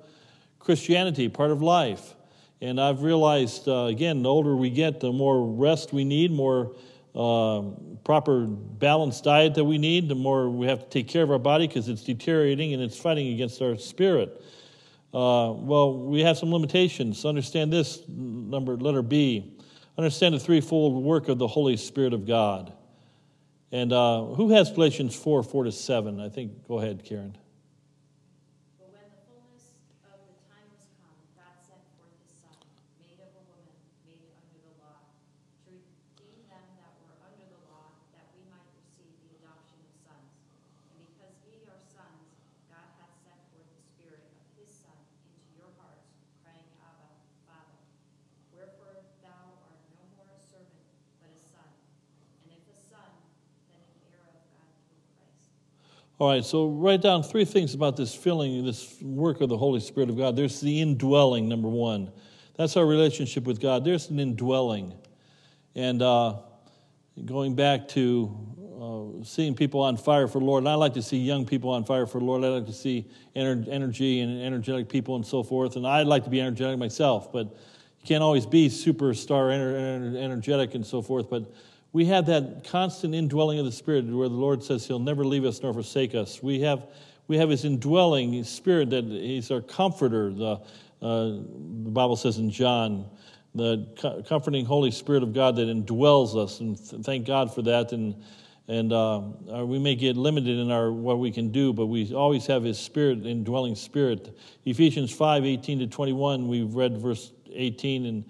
Christianity, 0.58 1.28
part 1.28 1.50
of 1.50 1.62
life. 1.62 2.14
And 2.60 2.80
I've 2.80 3.02
realized, 3.02 3.68
uh, 3.68 3.84
again, 3.84 4.22
the 4.22 4.28
older 4.28 4.56
we 4.56 4.70
get, 4.70 5.00
the 5.00 5.12
more 5.12 5.44
rest 5.44 5.92
we 5.92 6.04
need, 6.04 6.32
more 6.32 6.74
uh, 7.14 7.62
proper 8.04 8.46
balanced 8.46 9.24
diet 9.24 9.54
that 9.54 9.64
we 9.64 9.78
need, 9.78 10.08
the 10.08 10.14
more 10.14 10.48
we 10.48 10.66
have 10.66 10.80
to 10.80 10.88
take 10.88 11.08
care 11.08 11.22
of 11.22 11.30
our 11.30 11.38
body 11.38 11.66
because 11.66 11.88
it's 11.88 12.02
deteriorating 12.02 12.72
and 12.72 12.82
it's 12.82 12.96
fighting 12.96 13.32
against 13.32 13.60
our 13.62 13.76
spirit. 13.76 14.42
Uh, 15.12 15.52
well, 15.52 15.98
we 15.98 16.22
have 16.22 16.38
some 16.38 16.52
limitations. 16.52 17.24
Understand 17.24 17.72
this, 17.72 18.02
number 18.08 18.76
letter 18.76 19.02
B. 19.02 19.58
Understand 19.98 20.34
the 20.34 20.40
threefold 20.40 21.04
work 21.04 21.28
of 21.28 21.38
the 21.38 21.46
Holy 21.46 21.76
Spirit 21.76 22.14
of 22.14 22.26
God. 22.26 22.72
And 23.72 23.90
uh, 23.90 24.36
who 24.36 24.50
has 24.50 24.70
Galatians 24.70 25.16
4 25.16 25.42
4 25.42 25.64
to 25.64 25.72
7? 25.72 26.20
I 26.20 26.28
think, 26.28 26.68
go 26.68 26.78
ahead, 26.78 27.02
Karen. 27.08 27.34
But 28.76 28.92
when 28.92 29.08
the 29.08 29.16
fullness 29.24 29.72
of 30.04 30.20
the 30.28 30.36
time 30.44 30.68
was 30.76 30.92
come, 31.00 31.16
God 31.32 31.56
sent 31.64 31.80
forth 31.96 32.12
his 32.20 32.36
Son, 32.36 32.52
made 33.00 33.16
of 33.16 33.32
a 33.32 33.42
woman, 33.48 33.72
made 34.04 34.28
under 34.36 34.60
the 34.60 34.76
law, 34.76 35.00
to 35.64 35.72
redeem 35.72 36.44
them 36.52 36.68
that 36.84 36.92
were 37.00 37.16
All 56.22 56.28
right, 56.28 56.44
so 56.44 56.68
write 56.68 57.02
down 57.02 57.24
three 57.24 57.44
things 57.44 57.74
about 57.74 57.96
this 57.96 58.14
filling, 58.14 58.64
this 58.64 58.96
work 59.02 59.40
of 59.40 59.48
the 59.48 59.58
Holy 59.58 59.80
Spirit 59.80 60.08
of 60.08 60.16
God. 60.16 60.36
There's 60.36 60.60
the 60.60 60.80
indwelling, 60.80 61.48
number 61.48 61.66
one. 61.66 62.12
That's 62.54 62.76
our 62.76 62.86
relationship 62.86 63.42
with 63.42 63.60
God. 63.60 63.84
There's 63.84 64.08
an 64.08 64.20
indwelling. 64.20 64.94
And 65.74 66.00
uh, 66.00 66.36
going 67.24 67.56
back 67.56 67.88
to 67.88 69.20
uh, 69.20 69.24
seeing 69.24 69.56
people 69.56 69.80
on 69.80 69.96
fire 69.96 70.28
for 70.28 70.38
the 70.38 70.44
Lord, 70.44 70.62
and 70.62 70.68
I 70.68 70.74
like 70.74 70.94
to 70.94 71.02
see 71.02 71.16
young 71.16 71.44
people 71.44 71.70
on 71.70 71.84
fire 71.84 72.06
for 72.06 72.20
the 72.20 72.24
Lord. 72.24 72.44
I 72.44 72.50
like 72.50 72.66
to 72.66 72.72
see 72.72 73.10
ener- 73.34 73.66
energy 73.68 74.20
and 74.20 74.40
energetic 74.40 74.88
people 74.88 75.16
and 75.16 75.26
so 75.26 75.42
forth. 75.42 75.74
And 75.74 75.84
I'd 75.84 76.06
like 76.06 76.22
to 76.22 76.30
be 76.30 76.40
energetic 76.40 76.78
myself, 76.78 77.32
but 77.32 77.46
you 77.46 78.06
can't 78.06 78.22
always 78.22 78.46
be 78.46 78.68
superstar 78.68 79.50
ener- 79.50 80.16
energetic 80.16 80.76
and 80.76 80.86
so 80.86 81.02
forth. 81.02 81.28
But 81.28 81.52
we 81.92 82.06
have 82.06 82.26
that 82.26 82.64
constant 82.70 83.14
indwelling 83.14 83.58
of 83.58 83.64
the 83.64 83.72
Spirit 83.72 84.06
where 84.06 84.28
the 84.28 84.34
Lord 84.34 84.62
says 84.62 84.86
He'll 84.86 84.98
never 84.98 85.24
leave 85.24 85.44
us 85.44 85.62
nor 85.62 85.74
forsake 85.74 86.14
us. 86.14 86.42
We 86.42 86.60
have, 86.60 86.86
we 87.28 87.36
have 87.36 87.50
His 87.50 87.64
indwelling 87.64 88.42
Spirit 88.44 88.90
that 88.90 89.04
He's 89.04 89.50
our 89.50 89.60
comforter. 89.60 90.32
The, 90.32 90.60
uh, 91.02 91.24
the 91.84 91.90
Bible 91.90 92.16
says 92.16 92.38
in 92.38 92.50
John, 92.50 93.10
the 93.54 93.86
co- 94.00 94.22
comforting 94.22 94.64
Holy 94.64 94.90
Spirit 94.90 95.22
of 95.22 95.34
God 95.34 95.56
that 95.56 95.68
indwells 95.68 96.36
us, 96.36 96.60
and 96.60 96.76
th- 96.76 97.04
thank 97.04 97.26
God 97.26 97.54
for 97.54 97.62
that. 97.62 97.92
And 97.92 98.22
and 98.68 98.92
uh, 98.92 99.20
we 99.66 99.78
may 99.78 99.96
get 99.96 100.16
limited 100.16 100.56
in 100.56 100.70
our 100.70 100.92
what 100.92 101.18
we 101.18 101.32
can 101.32 101.50
do, 101.50 101.72
but 101.72 101.86
we 101.86 102.14
always 102.14 102.46
have 102.46 102.62
His 102.62 102.78
Spirit, 102.78 103.26
indwelling 103.26 103.74
Spirit. 103.74 104.38
Ephesians 104.64 105.12
five 105.12 105.44
eighteen 105.44 105.80
to 105.80 105.86
twenty 105.86 106.12
one. 106.12 106.48
We've 106.48 106.72
read 106.72 106.96
verse 106.96 107.32
eighteen 107.52 108.06
and 108.06 108.24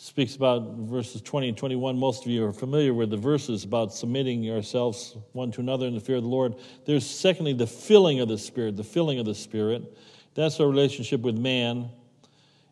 speaks 0.00 0.36
about 0.36 0.76
verses 0.76 1.20
20 1.20 1.48
and 1.48 1.56
21. 1.56 1.98
Most 1.98 2.24
of 2.24 2.30
you 2.30 2.44
are 2.44 2.52
familiar 2.52 2.94
with 2.94 3.10
the 3.10 3.16
verses 3.16 3.64
about 3.64 3.92
submitting 3.92 4.48
ourselves 4.48 5.16
one 5.32 5.50
to 5.50 5.60
another 5.60 5.88
in 5.88 5.94
the 5.94 6.00
fear 6.00 6.14
of 6.14 6.22
the 6.22 6.28
Lord. 6.28 6.54
There's 6.84 7.04
secondly 7.04 7.52
the 7.52 7.66
filling 7.66 8.20
of 8.20 8.28
the 8.28 8.38
Spirit, 8.38 8.76
the 8.76 8.84
filling 8.84 9.18
of 9.18 9.26
the 9.26 9.34
Spirit. 9.34 9.98
That's 10.34 10.60
our 10.60 10.68
relationship 10.68 11.22
with 11.22 11.36
man. 11.36 11.90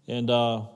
And 0.07 0.31
uh, 0.31 0.67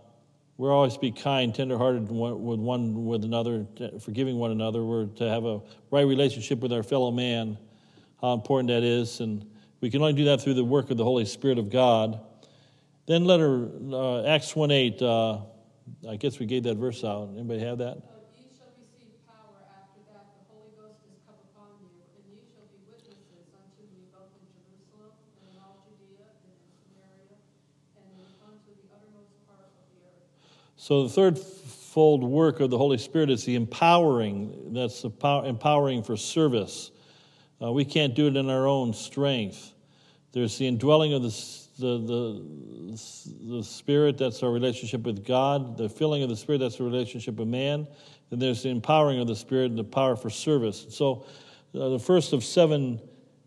we're 0.56 0.72
always 0.72 0.94
to 0.94 1.00
be 1.00 1.12
kind, 1.12 1.54
tenderhearted 1.54 2.10
with 2.10 2.58
one 2.58 3.04
with 3.04 3.22
another, 3.22 3.64
forgiving 4.00 4.36
one 4.36 4.50
another. 4.50 4.82
We're 4.82 5.06
to 5.06 5.28
have 5.28 5.44
a 5.44 5.60
right 5.92 6.04
relationship 6.04 6.58
with 6.58 6.72
our 6.72 6.82
fellow 6.82 7.12
man, 7.12 7.58
how 8.20 8.32
important 8.32 8.70
that 8.70 8.82
is. 8.82 9.20
And 9.20 9.48
we 9.80 9.88
can 9.88 10.00
only 10.00 10.14
do 10.14 10.24
that 10.24 10.40
through 10.40 10.54
the 10.54 10.64
work 10.64 10.90
of 10.90 10.96
the 10.96 11.04
Holy 11.04 11.26
Spirit 11.26 11.58
of 11.58 11.70
God. 11.70 12.20
Then 13.06 13.24
letter 13.24 13.68
uh, 13.92 14.24
Acts 14.24 14.56
1 14.56 14.72
8. 14.72 15.00
Uh, 15.00 15.38
I 16.08 16.16
guess 16.16 16.38
we 16.38 16.46
gave 16.46 16.62
that 16.64 16.76
verse 16.76 17.04
out. 17.04 17.30
Anybody 17.34 17.60
have 17.60 17.78
that? 17.78 18.00
But 18.00 18.30
ye 18.36 18.48
shall 18.56 18.72
receive 18.78 19.14
power 19.26 19.60
after 19.68 20.00
that 20.10 20.26
the 20.34 20.42
Holy 20.50 20.72
Ghost 20.76 21.00
is 21.06 21.18
come 21.26 21.38
upon 21.50 21.78
you, 21.82 21.90
and 22.16 22.24
ye 22.30 22.40
shall 22.50 22.66
be 22.72 22.80
witnesses 22.88 23.46
unto 23.52 23.82
me 23.90 24.08
both 24.10 24.32
in 24.38 24.46
Jerusalem 24.54 25.12
and 25.42 25.52
in 25.52 25.60
all 25.60 25.84
Judea 25.86 26.26
and 26.26 26.52
in 26.54 26.66
Samaria 26.78 27.38
and 27.98 28.08
in 28.16 28.30
unto 28.46 28.70
the 28.74 28.86
uttermost 28.90 29.34
part 29.44 29.70
of 29.70 29.84
the 29.92 30.00
earth. 30.06 30.26
So 30.76 31.04
the 31.04 31.12
third 31.12 31.38
fold 31.38 32.22
work 32.22 32.60
of 32.60 32.70
the 32.70 32.78
Holy 32.78 32.98
Spirit 32.98 33.30
is 33.30 33.44
the 33.44 33.56
empowering. 33.56 34.72
That's 34.72 35.02
the 35.02 35.10
pow- 35.10 35.42
empowering 35.42 36.02
for 36.02 36.16
service. 36.16 36.92
Uh, 37.60 37.72
we 37.72 37.84
can't 37.84 38.14
do 38.14 38.28
it 38.28 38.36
in 38.36 38.48
our 38.48 38.66
own 38.66 38.94
strength. 38.94 39.74
There's 40.32 40.56
the 40.56 40.68
indwelling 40.68 41.12
of 41.12 41.22
the, 41.22 41.30
the, 41.80 41.98
the, 41.98 43.56
the 43.56 43.64
Spirit, 43.64 44.18
that's 44.18 44.42
our 44.42 44.50
relationship 44.50 45.02
with 45.02 45.24
God. 45.24 45.76
The 45.76 45.88
filling 45.88 46.22
of 46.22 46.28
the 46.28 46.36
Spirit, 46.36 46.58
that's 46.58 46.78
our 46.80 46.86
relationship 46.86 47.36
with 47.36 47.48
man. 47.48 47.86
Then 48.30 48.38
there's 48.38 48.62
the 48.62 48.68
empowering 48.68 49.20
of 49.20 49.26
the 49.26 49.36
Spirit 49.36 49.70
and 49.70 49.78
the 49.78 49.84
power 49.84 50.16
for 50.16 50.30
service. 50.30 50.86
So 50.90 51.26
uh, 51.74 51.88
the 51.88 51.98
first 51.98 52.32
of 52.32 52.44
seven 52.44 53.00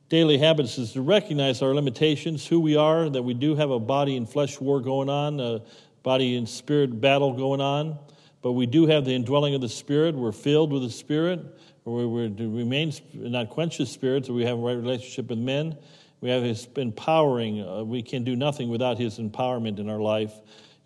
daily 0.09 0.37
habits 0.37 0.77
is 0.77 0.93
to 0.93 1.01
recognize 1.01 1.61
our 1.61 1.73
limitations, 1.73 2.45
who 2.45 2.59
we 2.59 2.75
are, 2.75 3.09
that 3.09 3.23
we 3.23 3.33
do 3.33 3.55
have 3.55 3.71
a 3.71 3.79
body 3.79 4.17
and 4.17 4.29
flesh 4.29 4.59
war 4.59 4.81
going 4.81 5.09
on, 5.09 5.39
a 5.39 5.61
body 6.03 6.35
and 6.35 6.47
spirit 6.47 6.99
battle 6.99 7.33
going 7.33 7.61
on. 7.61 7.97
But 8.41 8.51
we 8.51 8.65
do 8.65 8.85
have 8.87 9.05
the 9.05 9.13
indwelling 9.13 9.55
of 9.55 9.61
the 9.61 9.69
Spirit. 9.69 10.15
We're 10.15 10.33
filled 10.33 10.73
with 10.73 10.83
the 10.83 10.89
Spirit. 10.89 11.39
We're, 11.85 12.07
we're 12.07 12.29
to 12.29 12.55
remain, 12.55 12.93
not 13.13 13.49
quench 13.49 13.77
the 13.77 13.85
Spirit, 13.85 14.25
so 14.25 14.33
we 14.33 14.43
have 14.43 14.57
a 14.57 14.61
right 14.61 14.75
relationship 14.75 15.29
with 15.29 15.39
men. 15.39 15.77
We 16.23 16.29
have 16.29 16.41
His 16.41 16.69
empowering. 16.77 17.67
Uh, 17.67 17.83
we 17.83 18.01
can 18.01 18.23
do 18.23 18.37
nothing 18.37 18.69
without 18.69 18.97
His 18.97 19.19
empowerment 19.19 19.77
in 19.77 19.89
our 19.89 19.99
life 19.99 20.31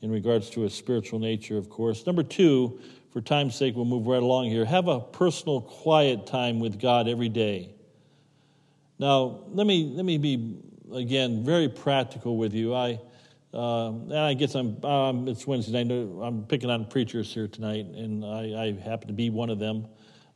in 0.02 0.10
regards 0.10 0.50
to 0.50 0.62
His 0.62 0.74
spiritual 0.74 1.20
nature, 1.20 1.60
of 1.60 1.70
course. 1.70 2.08
Number 2.08 2.24
two, 2.24 2.82
for 3.14 3.22
time's 3.22 3.56
sake, 3.56 3.76
we'll 3.76 3.86
move 3.86 4.08
right 4.08 4.24
along 4.24 4.46
here. 4.46 4.66
Have 4.66 4.88
a 4.88 5.00
personal, 5.00 5.62
quiet 5.62 6.26
time 6.26 6.60
with 6.60 6.82
God 6.82 7.08
every 7.08 7.30
day. 7.30 7.70
Now, 8.98 9.44
let 9.50 9.68
me, 9.68 9.92
let 9.94 10.06
me 10.06 10.18
be, 10.18 10.58
again, 10.92 11.46
very 11.46 11.70
practical 11.70 12.36
with 12.36 12.56
you. 12.56 12.74
I, 12.74 13.00
uh, 13.54 13.90
and 13.90 14.18
I 14.18 14.34
guess 14.34 14.56
I'm, 14.56 14.84
um, 14.84 15.28
it's 15.28 15.46
Wednesday 15.46 15.84
night. 15.84 16.26
I'm 16.26 16.46
picking 16.46 16.72
on 16.72 16.86
preachers 16.86 17.32
here 17.32 17.48
tonight, 17.48 17.86
and 17.86 18.26
I, 18.26 18.70
I 18.70 18.80
happen 18.84 19.08
to 19.08 19.14
be 19.14 19.30
one 19.30 19.52
of 19.52 19.60
them. 19.60 19.86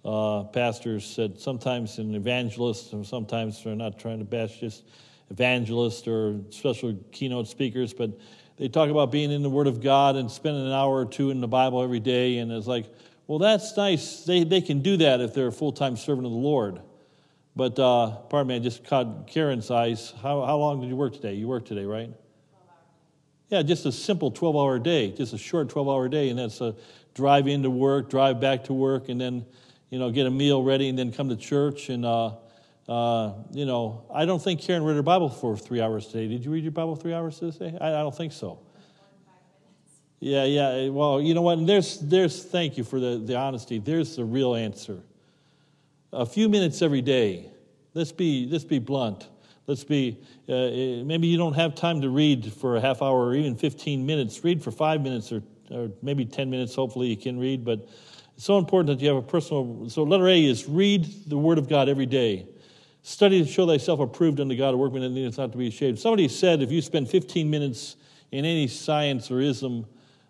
Uh, 0.04 0.44
pastors 0.46 1.06
said 1.06 1.40
sometimes 1.40 2.00
an 2.00 2.16
evangelist, 2.16 2.94
and 2.94 3.06
sometimes 3.06 3.64
they're 3.64 3.76
not 3.76 4.00
trying 4.00 4.20
to 4.20 4.26
bash 4.26 4.60
just 4.60 4.84
evangelists 5.30 6.08
or 6.08 6.40
special 6.50 6.98
keynote 7.12 7.48
speakers, 7.48 7.94
but 7.94 8.12
they 8.58 8.68
talk 8.68 8.90
about 8.90 9.12
being 9.12 9.32
in 9.32 9.42
the 9.42 9.50
Word 9.50 9.68
of 9.68 9.82
God 9.82 10.16
and 10.16 10.30
spending 10.30 10.66
an 10.66 10.72
hour 10.72 10.98
or 10.98 11.06
two 11.06 11.32
in 11.32 11.42
the 11.42 11.48
Bible 11.48 11.82
every 11.82 12.00
day. 12.00 12.38
And 12.38 12.52
it's 12.52 12.68
like, 12.68 12.86
well, 13.28 13.40
that's 13.40 13.76
nice. 13.78 14.24
They, 14.24 14.44
they 14.44 14.62
can 14.62 14.82
do 14.82 14.98
that 14.98 15.22
if 15.22 15.34
they're 15.34 15.48
a 15.48 15.52
full 15.52 15.72
time 15.72 15.96
servant 15.96 16.26
of 16.26 16.32
the 16.32 16.38
Lord. 16.38 16.82
But, 17.56 17.80
uh, 17.80 18.12
pardon 18.30 18.48
me, 18.48 18.56
I 18.56 18.60
just 18.60 18.84
caught 18.84 19.28
Karen's 19.28 19.72
eyes. 19.72 20.14
How, 20.22 20.46
how 20.46 20.58
long 20.58 20.82
did 20.82 20.90
you 20.90 20.96
work 20.96 21.14
today? 21.14 21.34
You 21.34 21.48
worked 21.48 21.68
today, 21.68 21.86
right? 21.86 22.12
Yeah, 23.50 23.62
just 23.62 23.86
a 23.86 23.92
simple 23.92 24.32
12 24.32 24.56
hour 24.56 24.80
day, 24.80 25.12
just 25.12 25.34
a 25.34 25.38
short 25.38 25.70
12 25.70 25.90
hour 25.90 26.08
day. 26.08 26.30
And 26.30 26.40
that's 26.40 26.62
a 26.62 26.76
drive 27.14 27.48
into 27.48 27.70
work, 27.70 28.10
drive 28.10 28.40
back 28.40 28.66
to 28.66 28.74
work, 28.74 29.10
and 29.10 29.20
then, 29.20 29.46
you 29.92 30.00
know, 30.00 30.10
get 30.10 30.26
a 30.26 30.32
meal 30.32 30.64
ready 30.64 30.90
and 30.90 30.98
then 30.98 31.12
come 31.12 31.30
to 31.30 31.36
church. 31.36 31.90
And, 31.90 32.06
uh, 32.06 32.32
uh, 32.90 33.34
you 33.52 33.66
know, 33.66 34.06
I 34.12 34.26
don't 34.26 34.42
think 34.42 34.62
Karen 34.62 34.84
read 34.84 34.96
her 34.96 35.04
Bible 35.04 35.30
for 35.30 35.56
three 35.56 35.82
hours 35.82 36.08
today. 36.08 36.28
Did 36.28 36.44
you 36.44 36.52
read 36.52 36.64
your 36.64 36.72
Bible 36.72 36.96
three 36.96 37.14
hours 37.14 37.38
today? 37.38 37.78
I, 37.80 37.90
I 37.90 38.00
don't 38.00 38.16
think 38.16 38.32
so. 38.32 38.60
Yeah, 40.20 40.46
yeah. 40.46 40.90
Well, 40.90 41.20
you 41.20 41.34
know 41.34 41.42
what? 41.42 41.58
And 41.58 41.68
there's, 41.68 42.00
there's, 42.00 42.44
thank 42.44 42.78
you 42.78 42.84
for 42.84 43.00
the, 43.00 43.18
the 43.18 43.36
honesty. 43.36 43.80
There's 43.80 44.16
the 44.16 44.24
real 44.24 44.56
answer. 44.56 45.04
A 46.14 46.26
few 46.26 46.48
minutes 46.48 46.82
every 46.82 47.02
day. 47.02 47.52
Let's 47.94 48.12
be, 48.12 48.48
let's 48.50 48.64
be 48.64 48.80
blunt. 48.80 49.28
Let's 49.68 49.84
be, 49.84 50.18
uh, 50.48 50.54
uh, 50.54 51.04
maybe 51.04 51.28
you 51.28 51.38
don't 51.38 51.54
have 51.54 51.76
time 51.76 52.02
to 52.02 52.10
read 52.10 52.54
for 52.54 52.78
a 52.78 52.82
half 52.82 53.02
hour 53.02 53.26
or 53.26 53.36
even 53.36 53.56
15 53.56 54.06
minutes. 54.06 54.44
Read 54.44 54.64
for 54.64 54.72
five 54.72 55.02
minutes 55.02 55.32
or, 55.32 55.44
or 55.70 55.92
maybe 56.02 56.24
10 56.24 56.50
minutes. 56.50 56.76
Hopefully 56.76 57.08
you 57.08 57.18
can 57.18 57.38
read. 57.40 57.66
But 57.66 57.90
it's 58.36 58.46
so 58.46 58.58
important 58.58 58.88
that 58.88 59.04
you 59.04 59.10
have 59.10 59.18
a 59.18 59.28
personal. 59.28 59.90
So, 59.90 60.04
letter 60.04 60.28
A 60.28 60.44
is 60.44 60.68
read 60.68 61.08
the 61.28 61.38
Word 61.38 61.58
of 61.58 61.70
God 61.70 61.90
every 61.90 62.06
day. 62.06 62.48
Study 63.04 63.44
to 63.44 63.50
show 63.50 63.66
thyself 63.66 64.00
approved 64.00 64.40
unto 64.40 64.56
God, 64.56 64.74
a 64.74 64.78
workman 64.78 65.02
that 65.02 65.10
needeth 65.10 65.38
not 65.38 65.52
to 65.52 65.58
be 65.58 65.68
ashamed. 65.68 66.00
Somebody 66.00 66.28
said 66.28 66.62
if 66.62 66.72
you 66.72 66.82
spend 66.82 67.10
15 67.10 67.50
minutes 67.50 67.96
in 68.32 68.46
any 68.46 68.68
science 68.68 69.32
or 69.32 69.42
ism 69.42 69.86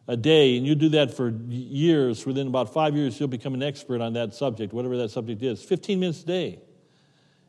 a 0.07 0.15
day, 0.15 0.57
and 0.57 0.65
you 0.65 0.75
do 0.75 0.89
that 0.89 1.13
for 1.13 1.29
years, 1.49 2.25
within 2.25 2.47
about 2.47 2.73
five 2.73 2.95
years, 2.95 3.19
you'll 3.19 3.29
become 3.29 3.53
an 3.53 3.61
expert 3.61 4.01
on 4.01 4.13
that 4.13 4.33
subject, 4.33 4.73
whatever 4.73 4.97
that 4.97 5.11
subject 5.11 5.43
is. 5.43 5.61
15 5.63 5.99
minutes 5.99 6.23
a 6.23 6.25
day. 6.25 6.59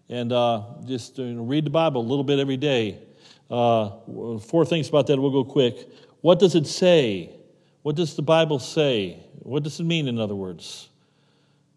And 0.09 0.33
uh, 0.33 0.63
just 0.85 1.19
you 1.19 1.33
know, 1.33 1.45
read 1.45 1.65
the 1.65 1.71
Bible 1.71 2.01
a 2.01 2.07
little 2.07 2.25
bit 2.25 2.39
every 2.39 2.57
day. 2.57 2.99
Uh, 3.51 3.91
four 4.39 4.65
things 4.65 4.89
about 4.89 5.07
that, 5.07 5.21
we'll 5.21 5.31
go 5.31 5.45
quick. 5.45 5.89
What 6.21 6.39
does 6.39 6.55
it 6.55 6.67
say? 6.67 7.37
What 7.83 7.97
does 7.97 8.15
the 8.15 8.23
Bible 8.23 8.59
say? 8.59 9.25
What 9.41 9.63
does 9.63 9.81
it 9.81 9.85
mean, 9.85 10.09
in 10.09 10.19
other 10.19 10.35
words? 10.35 10.89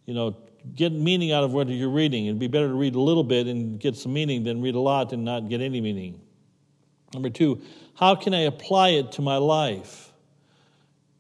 You 0.06 0.14
know, 0.14 0.38
get 0.76 0.92
meaning 0.92 1.32
out 1.32 1.44
of 1.44 1.54
what 1.54 1.68
you're 1.68 1.90
reading. 1.90 2.28
It'd 2.28 2.40
be 2.40 2.48
better 2.48 2.68
to 2.68 2.74
read 2.74 2.96
a 2.96 3.00
little 3.00 3.24
bit 3.24 3.48
and 3.48 3.80
get 3.80 3.96
some 3.96 4.14
meaning 4.14 4.44
than 4.44 4.62
read 4.62 4.76
a 4.76 4.80
lot 4.80 5.14
and 5.14 5.26
not 5.26 5.50
get 5.50 5.62
any 5.62 5.82
meaning. 5.82 6.22
Number 7.14 7.30
two, 7.30 7.62
how 7.96 8.16
can 8.16 8.34
I 8.34 8.42
apply 8.42 8.90
it 8.90 9.14
to 9.14 9.22
my 9.22 9.38
life? 9.38 10.12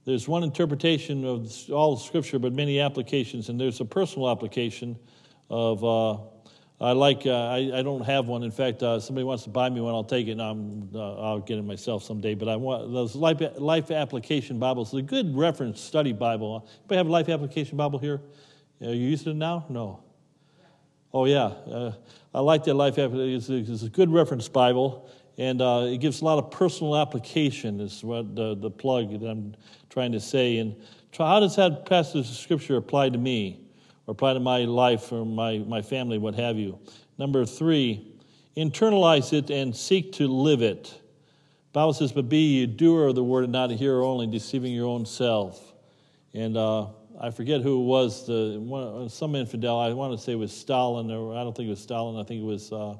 There's 0.05 0.27
one 0.27 0.43
interpretation 0.43 1.25
of 1.25 1.51
all 1.71 1.93
of 1.93 2.01
Scripture, 2.01 2.37
but 2.37 2.53
many 2.53 2.79
applications, 2.79 3.49
and 3.49 3.59
there's 3.59 3.81
a 3.81 3.85
personal 3.85 4.29
application 4.29 4.97
of. 5.49 5.83
Uh, 5.83 6.34
I 6.79 6.91
like. 6.91 7.25
Uh, 7.25 7.31
I, 7.31 7.79
I 7.79 7.81
don't 7.83 8.03
have 8.03 8.27
one. 8.27 8.43
In 8.43 8.51
fact, 8.51 8.83
uh, 8.83 8.99
somebody 8.99 9.23
wants 9.23 9.43
to 9.43 9.49
buy 9.49 9.69
me 9.69 9.79
one. 9.79 9.93
I'll 9.93 10.03
take 10.03 10.27
it. 10.27 10.31
And 10.31 10.41
I'm, 10.41 10.89
uh, 10.93 11.21
I'll 11.21 11.39
get 11.39 11.57
it 11.57 11.63
myself 11.63 12.03
someday. 12.03 12.35
But 12.35 12.49
I 12.49 12.57
want 12.57 12.91
those 12.91 13.15
life 13.15 13.41
life 13.57 13.91
application 13.91 14.59
Bibles. 14.59 14.93
A 14.93 15.01
good 15.01 15.35
reference 15.35 15.79
study 15.79 16.11
Bible. 16.11 16.67
Anybody 16.81 16.97
have 16.97 17.07
a 17.07 17.11
life 17.11 17.29
application 17.29 17.77
Bible 17.77 17.99
here? 17.99 18.21
Are 18.81 18.87
you 18.87 19.09
using 19.09 19.31
it 19.31 19.35
now? 19.37 19.65
No. 19.69 20.03
Oh 21.13 21.23
yeah, 21.23 21.45
uh, 21.45 21.93
I 22.33 22.41
like 22.41 22.65
that 22.65 22.73
life 22.73 22.97
application. 22.97 23.57
It's, 23.57 23.69
it's 23.69 23.83
a 23.83 23.89
good 23.89 24.11
reference 24.11 24.49
Bible, 24.49 25.09
and 25.37 25.61
uh, 25.61 25.85
it 25.87 25.99
gives 25.99 26.21
a 26.21 26.25
lot 26.25 26.39
of 26.39 26.51
personal 26.51 26.97
application. 26.97 27.79
Is 27.79 28.03
what 28.03 28.35
the, 28.35 28.53
the 28.53 28.69
plug 28.69 29.17
that 29.17 29.25
I'm 29.25 29.55
trying 29.89 30.11
to 30.11 30.19
say. 30.19 30.57
And 30.57 30.75
how 31.17 31.39
does 31.39 31.55
that 31.55 31.85
passage 31.85 32.29
of 32.29 32.35
scripture 32.35 32.75
apply 32.75 33.11
to 33.11 33.17
me, 33.17 33.64
or 34.07 34.11
apply 34.11 34.33
to 34.33 34.39
my 34.39 34.65
life, 34.65 35.11
or 35.11 35.25
my 35.25 35.59
my 35.59 35.81
family, 35.81 36.17
what 36.17 36.35
have 36.35 36.57
you? 36.57 36.79
Number 37.17 37.45
three, 37.45 38.15
internalize 38.57 39.33
it 39.33 39.49
and 39.49 39.75
seek 39.75 40.13
to 40.13 40.27
live 40.27 40.61
it. 40.61 40.93
Bible 41.73 41.93
says, 41.93 42.11
"But 42.11 42.29
be 42.29 42.63
a 42.63 42.67
doer 42.67 43.07
of 43.07 43.15
the 43.15 43.23
word, 43.23 43.43
and 43.43 43.53
not 43.53 43.71
a 43.71 43.75
hearer 43.75 44.03
only, 44.03 44.27
deceiving 44.27 44.73
your 44.73 44.87
own 44.87 45.05
self." 45.05 45.73
And 46.33 46.57
uh, 46.57 46.87
I 47.19 47.31
forget 47.31 47.61
who 47.61 47.81
it 47.81 47.85
was. 47.85 48.27
The 48.27 48.57
one, 48.59 49.09
some 49.09 49.35
infidel. 49.35 49.79
I 49.79 49.93
want 49.93 50.17
to 50.17 50.23
say 50.23 50.33
it 50.33 50.35
was 50.35 50.55
Stalin, 50.55 51.11
or 51.11 51.35
I 51.35 51.43
don't 51.43 51.55
think 51.55 51.67
it 51.67 51.71
was 51.71 51.81
Stalin. 51.81 52.17
I 52.19 52.23
think 52.23 52.41
it 52.41 52.45
was. 52.45 52.71
Uh, 52.71 52.95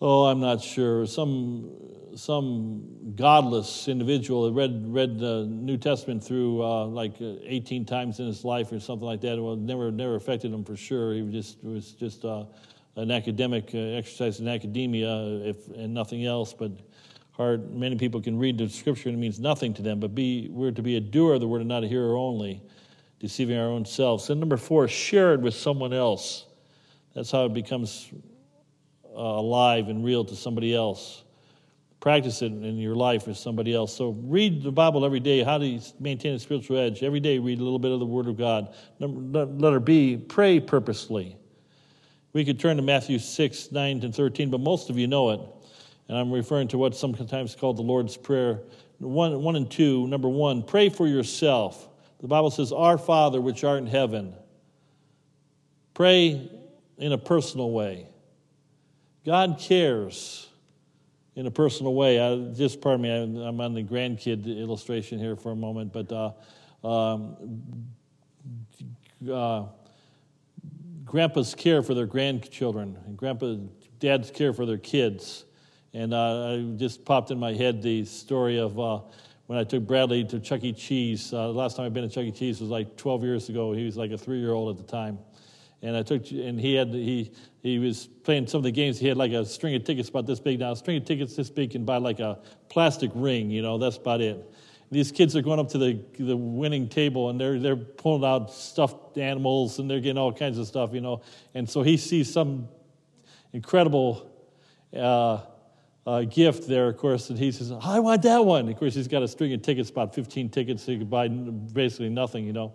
oh, 0.00 0.24
I'm 0.24 0.40
not 0.40 0.62
sure. 0.62 1.06
Some 1.06 1.70
some 2.16 3.14
godless 3.16 3.88
individual 3.88 4.44
that 4.44 4.52
read 4.52 4.84
read 4.86 5.18
the 5.18 5.46
New 5.46 5.76
Testament 5.76 6.22
through 6.22 6.62
uh, 6.62 6.86
like 6.86 7.14
uh, 7.20 7.34
18 7.42 7.84
times 7.84 8.20
in 8.20 8.26
his 8.26 8.44
life 8.44 8.70
or 8.72 8.78
something 8.78 9.06
like 9.06 9.20
that. 9.22 9.40
Well, 9.40 9.56
never 9.56 9.90
never 9.90 10.16
affected 10.16 10.52
him 10.52 10.64
for 10.64 10.76
sure. 10.76 11.14
He 11.14 11.22
was 11.22 11.32
just 11.32 11.64
was 11.64 11.92
just 11.92 12.24
uh, 12.24 12.44
an 12.96 13.10
academic 13.10 13.70
uh, 13.74 13.78
exercise 13.78 14.40
in 14.40 14.48
academia, 14.48 15.08
if 15.44 15.68
and 15.68 15.92
nothing 15.92 16.24
else. 16.24 16.52
But 16.52 16.72
hard. 17.36 17.74
Many 17.74 17.96
people 17.96 18.20
can 18.20 18.38
read 18.38 18.58
the 18.58 18.68
scripture 18.68 19.08
and 19.08 19.18
it 19.18 19.20
means 19.20 19.40
nothing 19.40 19.74
to 19.74 19.82
them. 19.82 20.00
But 20.00 20.14
be 20.14 20.48
we're 20.50 20.70
to 20.72 20.82
be 20.82 20.96
a 20.96 21.00
doer 21.00 21.34
of 21.34 21.40
the 21.40 21.48
word 21.48 21.60
and 21.60 21.68
not 21.68 21.84
a 21.84 21.88
hearer 21.88 22.16
only, 22.16 22.62
deceiving 23.20 23.58
our 23.58 23.68
own 23.68 23.84
selves. 23.84 24.30
And 24.30 24.40
number 24.40 24.56
four, 24.56 24.88
share 24.88 25.34
it 25.34 25.40
with 25.40 25.54
someone 25.54 25.92
else. 25.92 26.46
That's 27.14 27.30
how 27.30 27.44
it 27.44 27.54
becomes 27.54 28.10
uh, 29.14 29.20
alive 29.20 29.88
and 29.88 30.04
real 30.04 30.24
to 30.24 30.36
somebody 30.36 30.74
else. 30.74 31.24
Practice 32.00 32.42
it 32.42 32.52
in 32.52 32.76
your 32.76 32.94
life 32.94 33.26
with 33.26 33.38
somebody 33.38 33.72
else. 33.72 33.96
So 33.96 34.10
read 34.24 34.62
the 34.62 34.70
Bible 34.70 35.06
every 35.06 35.20
day. 35.20 35.42
How 35.42 35.56
do 35.56 35.64
you 35.64 35.80
maintain 35.98 36.34
a 36.34 36.38
spiritual 36.38 36.78
edge? 36.78 37.02
Every 37.02 37.20
day, 37.20 37.38
read 37.38 37.58
a 37.58 37.64
little 37.64 37.78
bit 37.78 37.92
of 37.92 38.00
the 38.00 38.06
Word 38.06 38.26
of 38.26 38.36
God. 38.36 38.74
Letter 39.00 39.80
B, 39.80 40.18
pray 40.18 40.60
purposely. 40.60 41.38
We 42.34 42.44
could 42.44 42.60
turn 42.60 42.76
to 42.76 42.82
Matthew 42.82 43.18
6, 43.18 43.72
9, 43.72 44.00
to 44.02 44.12
13, 44.12 44.50
but 44.50 44.60
most 44.60 44.90
of 44.90 44.98
you 44.98 45.06
know 45.06 45.30
it. 45.30 45.40
And 46.08 46.18
I'm 46.18 46.30
referring 46.30 46.68
to 46.68 46.78
what's 46.78 46.98
sometimes 46.98 47.54
called 47.54 47.78
the 47.78 47.82
Lord's 47.82 48.16
Prayer. 48.16 48.60
One, 48.98 49.42
one 49.42 49.56
and 49.56 49.70
two. 49.70 50.06
Number 50.06 50.28
one, 50.28 50.62
pray 50.62 50.88
for 50.88 51.06
yourself. 51.06 51.88
The 52.20 52.28
Bible 52.28 52.50
says, 52.50 52.72
Our 52.72 52.98
Father 52.98 53.40
which 53.40 53.64
art 53.64 53.78
in 53.78 53.86
heaven. 53.86 54.34
Pray 55.94 56.50
in 56.98 57.12
a 57.12 57.18
personal 57.18 57.70
way. 57.70 58.08
God 59.24 59.58
cares 59.58 60.48
in 61.34 61.46
a 61.46 61.50
personal 61.50 61.94
way. 61.94 62.20
I, 62.20 62.52
just 62.52 62.80
pardon 62.80 63.02
me, 63.02 63.10
I, 63.10 63.48
am 63.48 63.60
on 63.60 63.74
the 63.74 63.82
grandkid 63.82 64.46
illustration 64.46 65.18
here 65.18 65.34
for 65.34 65.52
a 65.52 65.56
moment, 65.56 65.92
but 65.92 66.12
uh, 66.12 66.86
um, 66.86 67.86
uh, 69.30 69.64
grandpas 71.04 71.54
care 71.54 71.82
for 71.82 71.94
their 71.94 72.06
grandchildren, 72.06 72.98
and 73.06 73.16
grandpa, 73.16 73.56
dads 73.98 74.30
care 74.30 74.52
for 74.52 74.66
their 74.66 74.78
kids. 74.78 75.44
And 75.94 76.12
uh, 76.12 76.52
I 76.52 76.76
just 76.76 77.04
popped 77.04 77.30
in 77.30 77.38
my 77.38 77.54
head 77.54 77.80
the 77.80 78.04
story 78.04 78.58
of 78.58 78.78
uh, 78.78 79.00
when 79.46 79.58
I 79.58 79.64
took 79.64 79.86
Bradley 79.86 80.24
to 80.24 80.40
Chuck 80.40 80.64
E. 80.64 80.72
Cheese. 80.72 81.32
Uh, 81.32 81.46
the 81.46 81.52
last 81.52 81.76
time 81.76 81.86
I'd 81.86 81.94
been 81.94 82.08
to 82.08 82.14
Chuck 82.14 82.24
E. 82.24 82.32
Cheese 82.32 82.60
was 82.60 82.68
like 82.68 82.96
12 82.96 83.22
years 83.22 83.48
ago. 83.48 83.72
He 83.72 83.84
was 83.86 83.96
like 83.96 84.10
a 84.10 84.18
three 84.18 84.40
year 84.40 84.52
old 84.52 84.76
at 84.76 84.84
the 84.84 84.90
time. 84.90 85.18
And 85.82 85.96
I 85.96 86.02
took, 86.02 86.30
and 86.30 86.58
he 86.58 86.74
had, 86.74 86.88
he, 86.88 87.32
he 87.64 87.78
was 87.78 88.08
playing 88.24 88.46
some 88.46 88.58
of 88.58 88.62
the 88.62 88.70
games. 88.70 88.98
He 88.98 89.08
had 89.08 89.16
like 89.16 89.32
a 89.32 89.42
string 89.46 89.74
of 89.74 89.84
tickets 89.84 90.10
about 90.10 90.26
this 90.26 90.38
big. 90.38 90.60
Now, 90.60 90.72
a 90.72 90.76
string 90.76 90.98
of 90.98 91.06
tickets 91.06 91.34
this 91.34 91.48
big 91.48 91.70
can 91.70 91.86
buy 91.86 91.96
like 91.96 92.20
a 92.20 92.38
plastic 92.68 93.10
ring, 93.14 93.50
you 93.50 93.62
know, 93.62 93.78
that's 93.78 93.96
about 93.96 94.20
it. 94.20 94.52
These 94.90 95.10
kids 95.10 95.34
are 95.34 95.40
going 95.40 95.58
up 95.58 95.70
to 95.70 95.78
the, 95.78 95.98
the 96.18 96.36
winning 96.36 96.90
table 96.90 97.30
and 97.30 97.40
they're, 97.40 97.58
they're 97.58 97.74
pulling 97.74 98.22
out 98.22 98.52
stuffed 98.52 99.16
animals 99.16 99.78
and 99.78 99.90
they're 99.90 100.00
getting 100.00 100.18
all 100.18 100.30
kinds 100.30 100.58
of 100.58 100.66
stuff, 100.66 100.92
you 100.92 101.00
know. 101.00 101.22
And 101.54 101.68
so 101.68 101.80
he 101.80 101.96
sees 101.96 102.30
some 102.30 102.68
incredible 103.54 104.30
uh, 104.94 105.38
uh, 106.06 106.20
gift 106.24 106.68
there, 106.68 106.88
of 106.88 106.98
course, 106.98 107.30
and 107.30 107.38
he 107.38 107.50
says, 107.50 107.72
I 107.72 107.98
want 107.98 108.20
that 108.22 108.44
one. 108.44 108.68
Of 108.68 108.76
course, 108.76 108.94
he's 108.94 109.08
got 109.08 109.22
a 109.22 109.28
string 109.28 109.54
of 109.54 109.62
tickets, 109.62 109.88
about 109.88 110.14
15 110.14 110.50
tickets, 110.50 110.84
so 110.84 110.92
he 110.92 110.98
could 110.98 111.08
buy 111.08 111.28
basically 111.28 112.10
nothing, 112.10 112.44
you 112.44 112.52
know. 112.52 112.74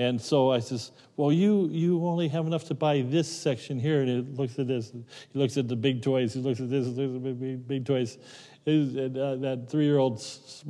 And 0.00 0.18
so 0.18 0.50
I 0.50 0.60
says, 0.60 0.92
well, 1.18 1.30
you, 1.30 1.68
you 1.70 2.06
only 2.06 2.28
have 2.28 2.46
enough 2.46 2.64
to 2.68 2.74
buy 2.74 3.02
this 3.02 3.28
section 3.30 3.78
here. 3.78 4.00
And 4.00 4.08
he 4.08 4.34
looks 4.34 4.58
at 4.58 4.66
this. 4.66 4.92
He 5.32 5.38
looks 5.38 5.58
at 5.58 5.68
the 5.68 5.76
big 5.76 6.00
toys. 6.00 6.32
He 6.32 6.40
looks 6.40 6.58
at 6.58 6.70
this. 6.70 6.86
He 6.86 6.92
looks 6.92 7.16
at 7.16 7.22
the 7.22 7.32
big, 7.34 7.68
big 7.68 7.84
toys. 7.84 8.16
And, 8.64 9.18
uh, 9.18 9.36
that 9.36 9.68
three-year-old, 9.68 10.16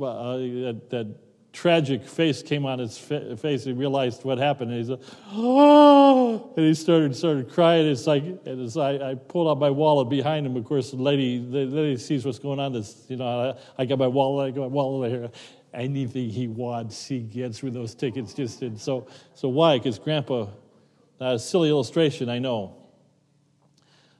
uh, 0.01 0.37
that, 0.37 0.81
that 0.89 1.07
tragic 1.53 2.05
face 2.05 2.43
came 2.43 2.65
on 2.65 2.79
his 2.79 2.97
fa- 2.97 3.37
face. 3.37 3.63
He 3.63 3.71
realized 3.71 4.25
what 4.25 4.37
happened. 4.37 4.71
And 4.71 4.79
he 4.81 4.87
said, 4.87 4.99
"Oh!" 5.31 6.53
And 6.57 6.65
he 6.65 6.73
started 6.73 7.15
started 7.15 7.51
crying. 7.51 7.87
It's 7.87 8.07
like, 8.07 8.23
and 8.23 8.61
as 8.65 8.75
I, 8.75 9.11
I 9.11 9.15
pulled 9.15 9.49
out 9.49 9.59
my 9.59 9.69
wallet 9.69 10.09
behind 10.09 10.45
him, 10.45 10.57
of 10.57 10.65
course, 10.65 10.91
the 10.91 10.97
lady 10.97 11.39
the 11.39 11.65
lady 11.65 11.97
sees 11.97 12.25
what's 12.25 12.39
going 12.39 12.59
on. 12.59 12.73
This, 12.73 13.05
you 13.07 13.17
know, 13.17 13.55
I, 13.77 13.81
I 13.81 13.85
got 13.85 13.99
my 13.99 14.07
wallet. 14.07 14.47
I 14.47 14.51
got 14.51 14.61
my 14.63 14.67
wallet 14.67 15.11
here. 15.11 15.29
Anything 15.73 16.29
he 16.29 16.47
wants, 16.47 17.07
he 17.07 17.19
gets 17.19 17.63
with 17.63 17.73
those 17.73 17.95
tickets. 17.95 18.33
Just 18.33 18.61
and 18.61 18.79
so 18.79 19.07
so 19.33 19.47
why? 19.47 19.77
Because 19.77 19.99
Grandpa, 19.99 20.47
that's 21.17 21.43
a 21.43 21.47
silly 21.47 21.69
illustration, 21.69 22.29
I 22.29 22.39
know. 22.39 22.75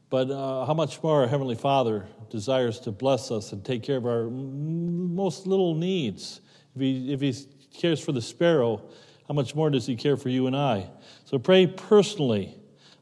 But 0.10 0.30
uh, 0.30 0.66
how 0.66 0.74
much 0.74 1.02
more 1.02 1.22
our 1.22 1.28
Heavenly 1.28 1.56
Father 1.56 2.06
desires 2.30 2.80
to 2.82 2.92
bless 2.92 3.32
us 3.32 3.52
and 3.54 3.64
take 3.64 3.84
care 3.84 3.98
of 3.98 4.06
our 4.06 4.30
most 4.30 5.48
little 5.48 5.74
needs 5.74 6.42
if 6.76 6.82
he, 6.82 7.14
if 7.14 7.22
he 7.22 7.36
cares 7.74 8.00
for 8.04 8.12
the 8.12 8.22
sparrow, 8.22 8.82
how 9.28 9.34
much 9.34 9.56
more 9.56 9.70
does 9.70 9.86
he 9.86 9.96
care 9.96 10.18
for 10.18 10.30
you 10.30 10.48
and 10.48 10.56
I? 10.56 10.90
So 11.26 11.40
pray 11.40 11.68
personally. 11.68 12.58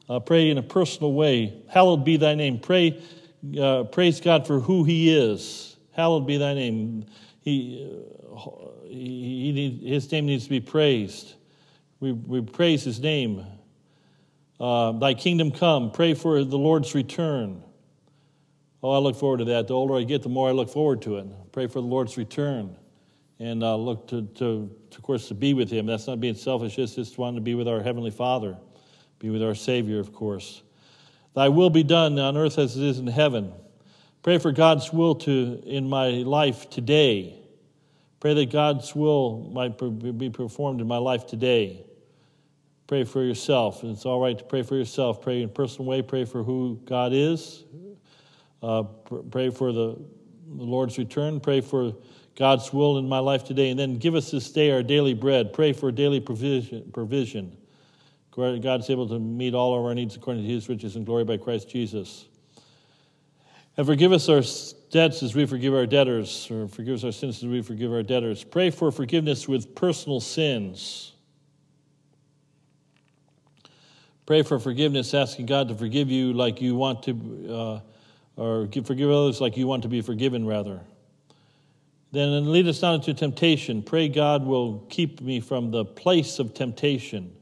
Uh, 0.08 0.20
pray 0.20 0.50
in 0.50 0.58
a 0.58 0.64
personal 0.64 1.14
way. 1.14 1.62
Hallowed 1.68 2.04
be 2.04 2.18
thy 2.18 2.34
name. 2.34 2.60
Pray, 2.60 3.00
uh, 3.60 3.84
praise 3.84 4.20
God 4.20 4.48
for 4.48 4.60
who 4.60 4.84
he 4.84 5.16
is. 5.16 5.78
Hallowed 5.92 6.26
be 6.26 6.38
thy 6.38 6.56
name. 6.56 7.06
He, 7.50 8.88
he 8.88 9.52
need, 9.52 9.82
his 9.82 10.12
name 10.12 10.26
needs 10.26 10.46
to 10.46 10.50
be 10.50 10.60
praised. 10.60 11.34
We, 12.00 12.12
we 12.12 12.42
praise 12.42 12.84
his 12.84 13.00
name. 13.00 13.46
Uh, 14.60 14.94
thy 14.94 15.14
kingdom 15.14 15.52
come. 15.52 15.92
Pray 15.92 16.14
for 16.14 16.44
the 16.44 16.58
Lord's 16.58 16.94
return. 16.96 17.64
Oh, 18.82 18.92
I 18.92 18.98
look 19.00 19.16
forward 19.16 19.40
to 19.40 19.46
that. 19.46 19.68
The 19.68 19.74
older 19.74 19.96
I 19.96 20.04
get, 20.04 20.24
the 20.24 20.30
more 20.30 20.50
I 20.50 20.52
look 20.52 20.70
forward 20.70 21.02
to 21.04 21.18
it. 21.18 21.28
Pray 21.52 21.68
for 21.68 21.82
the 21.82 21.88
Lord's 21.88 22.18
return 22.18 22.76
and 23.40 23.64
uh, 23.64 23.76
look 23.76 24.08
to, 24.10 24.24
to, 24.24 24.70
to, 24.92 24.98
of 24.98 25.04
course, 25.04 25.28
to 25.30 25.34
be 25.34 25.54
with 25.54 25.70
Him. 25.70 25.86
That's 25.86 26.08
not 26.08 26.20
being 26.20 26.36
selfish, 26.36 26.78
it's 26.78 26.96
just 26.96 27.18
wanting 27.18 27.36
to 27.36 27.42
be 27.42 27.56
with 27.56 27.68
our 27.68 27.82
Heavenly 27.82 28.12
Father, 28.12 28.58
be 29.20 29.30
with 29.30 29.44
our 29.44 29.56
Savior, 29.56 30.00
of 30.00 30.14
course. 30.14 30.62
Thy 31.36 31.50
will 31.50 31.70
be 31.70 31.84
done 31.84 32.20
on 32.20 32.36
earth 32.38 32.58
as 32.58 32.76
it 32.76 32.84
is 32.84 33.00
in 33.00 33.08
heaven. 33.08 33.54
Pray 34.22 34.38
for 34.38 34.52
God's 34.52 34.92
will 34.92 35.16
to 35.16 35.62
in 35.66 35.88
my 35.88 36.10
life 36.10 36.70
today. 36.70 37.36
Pray 38.20 38.34
that 38.34 38.52
God's 38.52 38.94
will 38.94 39.50
might 39.54 39.78
be 40.18 40.30
performed 40.30 40.82
in 40.82 40.88
my 40.88 40.98
life 40.98 41.26
today. 41.26 41.86
Pray 42.86 43.06
for 43.06 43.24
yourself. 43.24 43.84
It's 43.84 44.06
all 44.06 44.20
right 44.20 44.38
to 44.38 44.44
pray 44.44 44.64
for 44.64 44.76
yourself. 44.76 45.22
Pray 45.22 45.42
in 45.42 45.46
a 45.46 45.52
personal 45.52 45.86
way. 45.86 46.02
Pray 46.02 46.26
for 46.26 46.44
who 46.44 46.82
God 46.86 47.14
is. 47.14 47.64
Uh, 48.62 48.84
pray 49.32 49.52
for 49.52 49.72
the, 49.72 49.96
the 50.58 50.64
Lord's 50.64 50.98
return. 50.98 51.40
Pray 51.40 51.62
for 51.62 51.94
God's 52.36 52.74
will 52.74 52.98
in 52.98 53.08
my 53.08 53.20
life 53.20 53.46
today. 53.46 53.70
And 53.70 53.80
then 53.80 54.00
give 54.00 54.16
us 54.16 54.32
this 54.32 54.52
day 54.52 54.72
our 54.72 54.84
daily 54.84 55.14
bread. 55.14 55.54
Pray 55.54 55.72
for 55.72 55.92
daily 55.92 56.20
provision. 56.20 56.90
provision. 56.92 57.56
God's 58.36 58.90
able 58.90 59.08
to 59.10 59.20
meet 59.20 59.54
all 59.54 59.78
of 59.78 59.86
our 59.86 59.94
needs 59.94 60.16
according 60.16 60.44
to 60.44 60.50
his 60.50 60.68
riches 60.68 60.96
and 60.96 61.06
glory 61.06 61.26
by 61.26 61.38
Christ 61.38 61.70
Jesus. 61.70 62.26
And 63.80 63.88
forgive 63.88 64.12
us 64.12 64.28
our 64.28 64.42
debts 64.92 65.24
as 65.24 65.34
we 65.34 65.46
forgive 65.46 65.74
our 65.74 65.86
debtors, 65.86 66.52
or 66.52 66.68
forgive 66.68 66.96
us 66.96 67.06
our 67.06 67.13
sins 67.13 67.38
as 67.38 67.48
we 67.48 67.62
forgive 67.62 67.94
our 67.94 68.04
debtors. 68.04 68.44
Pray 68.44 68.72
for 68.72 68.92
forgiveness 68.92 69.48
with 69.48 69.74
personal 69.74 70.20
sins. 70.20 71.13
Pray 74.26 74.42
for 74.42 74.60
forgiveness, 74.60 75.13
asking 75.13 75.46
God 75.46 75.70
to 75.70 75.76
forgive 75.76 76.10
you 76.10 76.34
like 76.34 76.60
you 76.60 76.76
want 76.76 77.04
to, 77.04 77.48
uh, 77.50 77.80
or 78.36 78.68
forgive 78.84 79.10
others 79.10 79.39
like 79.39 79.56
you 79.56 79.65
want 79.65 79.84
to 79.84 79.88
be 79.88 80.02
forgiven, 80.02 80.46
rather. 80.46 80.82
Then 82.12 82.52
lead 82.52 82.68
us 82.68 82.82
not 82.82 82.96
into 82.96 83.13
temptation. 83.13 83.82
Pray 83.82 84.10
God 84.10 84.46
will 84.46 84.80
keep 84.89 85.22
me 85.22 85.39
from 85.39 85.72
the 85.72 85.86
place 85.86 86.39
of 86.39 86.54
temptation. 86.54 87.34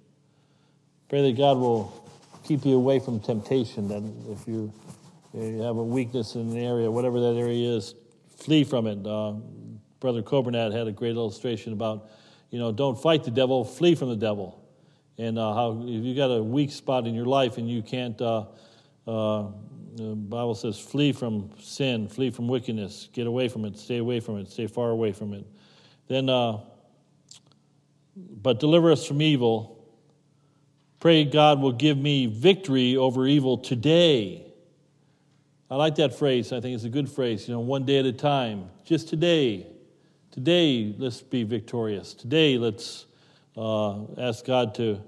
Pray 1.10 1.24
that 1.24 1.36
God 1.36 1.58
will 1.58 2.08
keep 2.44 2.64
you 2.64 2.76
away 2.76 3.00
from 3.00 3.20
temptation. 3.20 3.88
That 3.88 4.04
if 4.32 4.48
you, 4.48 4.72
you 5.38 5.62
have 5.62 5.78
a 5.78 5.84
weakness 5.84 6.36
in 6.36 6.42
an 6.52 6.58
area, 6.58 6.90
whatever 6.90 7.20
that 7.20 7.36
area 7.36 7.70
is, 7.70 7.96
flee 8.38 8.64
from 8.64 8.88
it. 8.88 9.06
Uh, 9.06 9.34
Brother 10.00 10.22
Coburnat 10.22 10.72
had 10.72 10.88
a 10.88 10.92
great 10.92 11.16
illustration 11.16 11.74
about, 11.74 12.10
you 12.50 12.60
know, 12.60 12.72
don't 12.72 13.00
fight 13.00 13.24
the 13.24 13.32
devil, 13.32 13.64
flee 13.64 13.96
from 13.96 14.10
the 14.10 14.16
devil. 14.16 14.64
And 15.18 15.40
uh, 15.40 15.54
how 15.54 15.82
if 15.82 16.04
you've 16.04 16.18
got 16.18 16.28
a 16.28 16.44
weak 16.44 16.72
spot 16.72 17.08
in 17.08 17.16
your 17.16 17.26
life 17.26 17.58
and 17.58 17.70
you 17.70 17.82
can't 17.82 18.20
uh, 18.22 18.46
uh 19.08 19.48
the 19.98 20.16
Bible 20.16 20.54
says, 20.54 20.80
flee 20.80 21.12
from 21.12 21.50
sin, 21.60 22.08
flee 22.08 22.30
from 22.30 22.48
wickedness, 22.48 23.10
get 23.14 23.26
away 23.26 23.48
from 23.48 23.66
it, 23.66 23.76
stay 23.78 23.98
away 23.98 24.20
from 24.20 24.38
it, 24.38 24.48
stay 24.48 24.68
far 24.68 24.92
away 24.92 25.12
from 25.12 25.34
it. 25.34 25.44
Then, 26.08 26.30
uh, 26.30 26.60
but 28.16 28.60
deliver 28.60 28.92
us 28.92 29.08
from 29.08 29.24
evil. 29.24 29.84
Pray 31.00 31.26
God 31.26 31.60
will 31.60 31.72
give 31.72 31.98
me 31.98 32.28
victory 32.28 32.96
over 32.96 33.26
evil 33.26 33.58
today. 33.58 34.47
I 35.70 35.76
like 35.76 35.96
that 35.96 36.18
phrase. 36.18 36.54
I 36.54 36.62
think 36.62 36.76
it's 36.76 36.86
a 36.86 36.90
good 36.90 37.10
phrase. 37.10 37.48
You 37.48 37.56
know, 37.56 37.60
one 37.60 37.86
day 37.86 38.00
at 38.00 38.06
a 38.06 38.14
time. 38.14 38.70
Just 38.86 39.10
today. 39.10 39.68
Today, 40.32 40.96
let's 40.98 41.22
be 41.22 41.44
victorious. 41.44 42.14
Today, 42.14 42.58
let's 42.58 43.06
uh, 43.58 44.04
ask 44.18 44.46
God 44.46 44.76
to, 44.76 45.02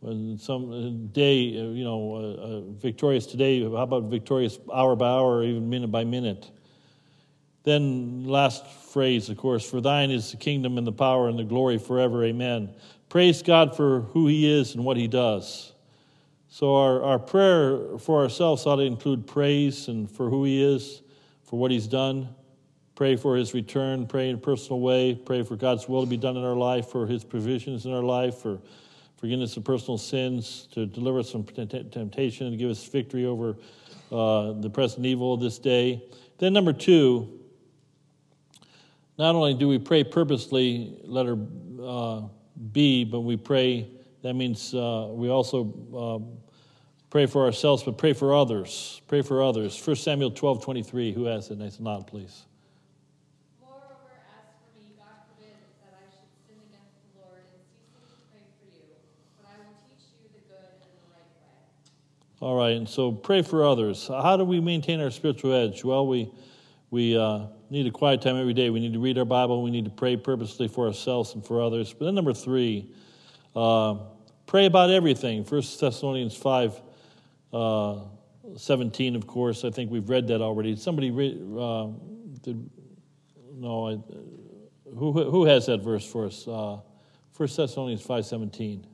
when 0.00 0.38
some 0.38 1.08
day, 1.08 1.58
uh, 1.58 1.70
you 1.70 1.82
know, 1.82 2.14
uh, 2.14 2.18
uh, 2.18 2.60
victorious 2.72 3.26
today. 3.26 3.62
How 3.62 3.76
about 3.76 4.04
victorious 4.04 4.58
hour 4.72 4.94
by 4.94 5.08
hour, 5.08 5.38
or 5.38 5.44
even 5.44 5.68
minute 5.68 5.88
by 5.88 6.04
minute? 6.04 6.50
Then, 7.64 8.24
last 8.26 8.66
phrase, 8.66 9.28
of 9.28 9.38
course, 9.38 9.68
for 9.68 9.80
thine 9.80 10.10
is 10.10 10.30
the 10.30 10.36
kingdom 10.36 10.78
and 10.78 10.86
the 10.86 10.92
power 10.92 11.28
and 11.28 11.38
the 11.38 11.44
glory 11.44 11.78
forever. 11.78 12.22
Amen. 12.24 12.72
Praise 13.08 13.42
God 13.42 13.76
for 13.76 14.02
who 14.02 14.28
he 14.28 14.48
is 14.48 14.74
and 14.74 14.84
what 14.84 14.96
he 14.96 15.08
does. 15.08 15.72
So, 16.58 16.74
our, 16.74 17.02
our 17.02 17.18
prayer 17.18 17.98
for 17.98 18.22
ourselves 18.22 18.64
ought 18.64 18.76
to 18.76 18.82
include 18.82 19.26
praise 19.26 19.88
and 19.88 20.10
for 20.10 20.30
who 20.30 20.44
He 20.44 20.64
is, 20.64 21.02
for 21.44 21.58
what 21.58 21.70
He's 21.70 21.86
done. 21.86 22.30
Pray 22.94 23.16
for 23.16 23.36
His 23.36 23.52
return, 23.52 24.06
pray 24.06 24.30
in 24.30 24.36
a 24.36 24.38
personal 24.38 24.80
way, 24.80 25.14
pray 25.14 25.42
for 25.42 25.54
God's 25.54 25.86
will 25.86 26.02
to 26.02 26.08
be 26.08 26.16
done 26.16 26.34
in 26.34 26.42
our 26.42 26.56
life, 26.56 26.86
for 26.86 27.06
His 27.06 27.24
provisions 27.24 27.84
in 27.84 27.92
our 27.92 28.02
life, 28.02 28.36
for 28.36 28.58
forgiveness 29.18 29.54
of 29.58 29.64
personal 29.64 29.98
sins, 29.98 30.66
to 30.72 30.86
deliver 30.86 31.18
us 31.18 31.30
from 31.30 31.44
temptation 31.44 32.46
and 32.46 32.58
give 32.58 32.70
us 32.70 32.82
victory 32.88 33.26
over 33.26 33.58
uh, 34.10 34.52
the 34.52 34.70
present 34.70 35.04
evil 35.04 35.34
of 35.34 35.40
this 35.40 35.58
day. 35.58 36.02
Then, 36.38 36.54
number 36.54 36.72
two, 36.72 37.38
not 39.18 39.34
only 39.34 39.52
do 39.52 39.68
we 39.68 39.78
pray 39.78 40.04
purposely, 40.04 40.96
letter 41.04 41.36
uh, 41.82 42.22
B, 42.72 43.04
but 43.04 43.20
we 43.20 43.36
pray, 43.36 43.90
that 44.22 44.32
means 44.32 44.72
uh, 44.72 45.08
we 45.10 45.28
also 45.28 45.74
uh, 45.94 46.45
Pray 47.16 47.24
for 47.24 47.46
ourselves, 47.46 47.82
but 47.82 47.96
pray 47.96 48.12
for 48.12 48.34
others. 48.34 49.00
Pray 49.08 49.22
for 49.22 49.42
others. 49.42 49.80
1 49.86 49.96
Samuel 49.96 50.30
12 50.32 50.62
23. 50.62 51.14
Who 51.14 51.24
has 51.24 51.50
it? 51.50 51.56
Nice 51.56 51.80
nod, 51.80 52.06
please. 52.06 52.44
Moreover, 53.58 53.86
as 54.36 54.44
for 54.60 54.78
me, 54.78 54.92
God 54.98 55.24
forbid 55.26 55.56
that 55.80 55.94
I 55.96 56.04
should 56.12 56.28
sin 56.46 56.56
against 56.68 56.92
the 57.00 57.18
Lord 57.18 57.40
in 57.54 57.62
ceasing 57.72 58.12
to 58.12 58.20
pray 58.30 58.44
for 58.60 58.66
you, 58.66 58.84
but 59.38 59.48
I 59.48 59.56
will 59.64 59.78
teach 59.88 60.04
you 60.20 60.28
the 60.28 60.40
good 60.46 60.60
and 60.60 60.92
the 60.92 61.08
right 61.10 61.32
way. 61.40 62.46
All 62.46 62.54
right, 62.54 62.76
and 62.76 62.86
so 62.86 63.12
pray 63.12 63.40
for 63.40 63.64
others. 63.64 64.08
How 64.08 64.36
do 64.36 64.44
we 64.44 64.60
maintain 64.60 65.00
our 65.00 65.10
spiritual 65.10 65.54
edge? 65.54 65.84
Well, 65.84 66.06
we 66.06 66.30
we 66.90 67.16
uh, 67.16 67.46
need 67.70 67.86
a 67.86 67.90
quiet 67.90 68.20
time 68.20 68.36
every 68.36 68.52
day. 68.52 68.68
We 68.68 68.80
need 68.80 68.92
to 68.92 69.00
read 69.00 69.16
our 69.16 69.24
Bible. 69.24 69.62
We 69.62 69.70
need 69.70 69.86
to 69.86 69.90
pray 69.90 70.18
purposely 70.18 70.68
for 70.68 70.86
ourselves 70.86 71.32
and 71.32 71.42
for 71.42 71.62
others. 71.62 71.94
But 71.94 72.04
then 72.04 72.14
number 72.14 72.34
three, 72.34 72.90
uh, 73.54 74.00
pray 74.44 74.66
about 74.66 74.90
everything. 74.90 75.46
First 75.46 75.80
Thessalonians 75.80 76.36
five 76.36 76.78
uh, 77.56 78.00
17, 78.56 79.16
of 79.16 79.26
course. 79.26 79.64
I 79.64 79.70
think 79.70 79.90
we've 79.90 80.08
read 80.08 80.28
that 80.28 80.40
already. 80.40 80.76
Somebody 80.76 81.08
uh, 81.10 81.88
did, 82.42 82.70
no, 83.54 83.88
I, 83.88 83.98
who, 84.96 85.12
who 85.12 85.44
has 85.44 85.66
that 85.66 85.82
verse 85.82 86.06
for 86.06 86.26
us? 86.26 86.46
Uh, 86.46 86.78
1 87.36 87.48
Thessalonians 87.56 88.02
5.17. 88.02 88.84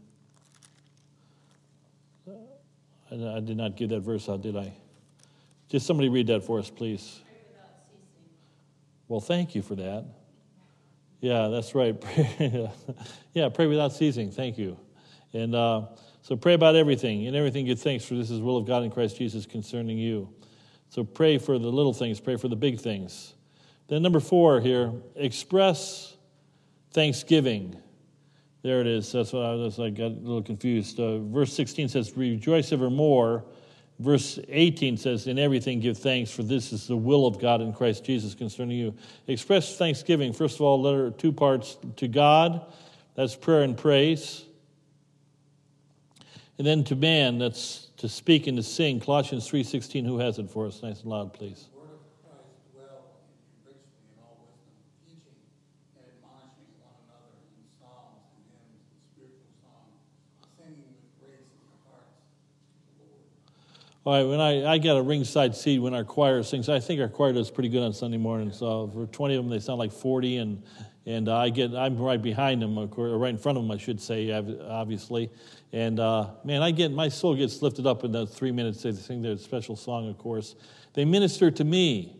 I, 3.10 3.36
I 3.36 3.40
did 3.40 3.56
not 3.56 3.76
give 3.76 3.90
that 3.90 4.00
verse 4.00 4.28
out, 4.28 4.42
did 4.42 4.56
I? 4.56 4.72
Just 5.68 5.86
somebody 5.86 6.08
read 6.08 6.26
that 6.28 6.44
for 6.44 6.58
us, 6.58 6.70
please. 6.70 7.20
Well, 9.08 9.20
thank 9.20 9.54
you 9.54 9.62
for 9.62 9.74
that. 9.74 10.04
Yeah, 11.20 11.48
that's 11.48 11.74
right. 11.74 11.94
yeah, 13.32 13.48
pray 13.50 13.66
without 13.66 13.92
ceasing. 13.92 14.30
Thank 14.30 14.58
you. 14.58 14.76
And 15.32 15.54
uh, 15.54 15.86
so 16.22 16.36
pray 16.36 16.54
about 16.54 16.76
everything. 16.76 17.26
and 17.26 17.36
everything 17.36 17.66
give 17.66 17.80
thanks, 17.80 18.04
for 18.04 18.14
this 18.14 18.30
is 18.30 18.38
the 18.38 18.44
will 18.44 18.56
of 18.56 18.66
God 18.66 18.84
in 18.84 18.90
Christ 18.90 19.16
Jesus 19.16 19.44
concerning 19.44 19.98
you. 19.98 20.28
So 20.88 21.04
pray 21.04 21.38
for 21.38 21.58
the 21.58 21.68
little 21.68 21.92
things, 21.92 22.20
pray 22.20 22.36
for 22.36 22.48
the 22.48 22.56
big 22.56 22.80
things. 22.80 23.34
Then, 23.88 24.02
number 24.02 24.20
four 24.20 24.60
here, 24.60 24.92
express 25.16 26.16
thanksgiving. 26.92 27.76
There 28.62 28.80
it 28.80 28.86
is. 28.86 29.10
That's 29.10 29.32
what 29.32 29.44
I 29.44 29.54
was. 29.54 29.80
I 29.80 29.90
got 29.90 30.12
a 30.12 30.20
little 30.22 30.42
confused. 30.42 31.00
Uh, 31.00 31.18
verse 31.18 31.52
16 31.52 31.88
says, 31.88 32.16
"Rejoice 32.16 32.72
evermore." 32.72 33.44
Verse 33.98 34.38
18 34.48 34.96
says, 34.96 35.26
"In 35.26 35.38
everything 35.38 35.80
give 35.80 35.98
thanks, 35.98 36.30
for 36.30 36.42
this 36.42 36.72
is 36.72 36.86
the 36.86 36.96
will 36.96 37.26
of 37.26 37.38
God 37.38 37.60
in 37.60 37.72
Christ 37.72 38.04
Jesus 38.04 38.34
concerning 38.34 38.78
you." 38.78 38.94
Express 39.26 39.76
thanksgiving. 39.76 40.32
First 40.32 40.56
of 40.56 40.62
all, 40.62 40.80
letter 40.80 41.10
two 41.10 41.32
parts 41.32 41.76
to 41.96 42.06
God. 42.06 42.60
That's 43.14 43.34
prayer 43.34 43.62
and 43.62 43.76
praise. 43.76 44.44
And 46.58 46.66
then 46.66 46.84
to 46.84 46.96
man, 46.96 47.38
that's 47.38 47.88
to 47.96 48.08
speak 48.08 48.46
and 48.46 48.56
to 48.56 48.62
sing. 48.62 49.00
Colossians 49.00 49.48
3.16, 49.48 50.04
who 50.04 50.18
has 50.18 50.38
it 50.38 50.50
for 50.50 50.66
us? 50.66 50.82
Nice 50.82 51.00
and 51.00 51.10
loud, 51.10 51.32
please. 51.32 51.68
All 64.04 64.12
right, 64.12 64.28
when 64.28 64.40
I, 64.40 64.72
I 64.72 64.78
got 64.78 64.96
a 64.96 65.02
ringside 65.02 65.54
seat 65.54 65.78
when 65.78 65.94
our 65.94 66.02
choir 66.02 66.42
sings, 66.42 66.68
I 66.68 66.80
think 66.80 67.00
our 67.00 67.08
choir 67.08 67.32
does 67.32 67.52
pretty 67.52 67.68
good 67.68 67.84
on 67.84 67.92
Sunday 67.92 68.16
mornings. 68.16 68.58
So 68.58 68.90
for 68.92 69.06
20 69.06 69.36
of 69.36 69.44
them, 69.44 69.50
they 69.50 69.60
sound 69.60 69.78
like 69.78 69.92
40, 69.92 70.38
and 70.38 70.62
and 71.06 71.28
uh, 71.28 71.36
I 71.36 71.50
get 71.50 71.72
I'm 71.72 71.96
right 71.96 72.20
behind 72.20 72.62
them, 72.62 72.78
of 72.78 72.90
course, 72.90 73.12
or 73.12 73.18
right 73.18 73.30
in 73.30 73.38
front 73.38 73.58
of 73.58 73.64
them, 73.64 73.70
I 73.70 73.76
should 73.76 74.00
say, 74.00 74.32
obviously. 74.32 75.30
And 75.72 75.98
uh, 75.98 76.30
man, 76.44 76.62
I 76.62 76.70
get 76.70 76.92
my 76.92 77.08
soul 77.08 77.34
gets 77.34 77.62
lifted 77.62 77.86
up 77.86 78.04
in 78.04 78.12
those 78.12 78.30
three 78.30 78.52
minutes. 78.52 78.82
They 78.82 78.92
sing 78.92 79.22
their 79.22 79.38
special 79.38 79.74
song, 79.74 80.08
of 80.08 80.18
course. 80.18 80.54
They 80.92 81.04
minister 81.04 81.50
to 81.50 81.64
me. 81.64 82.16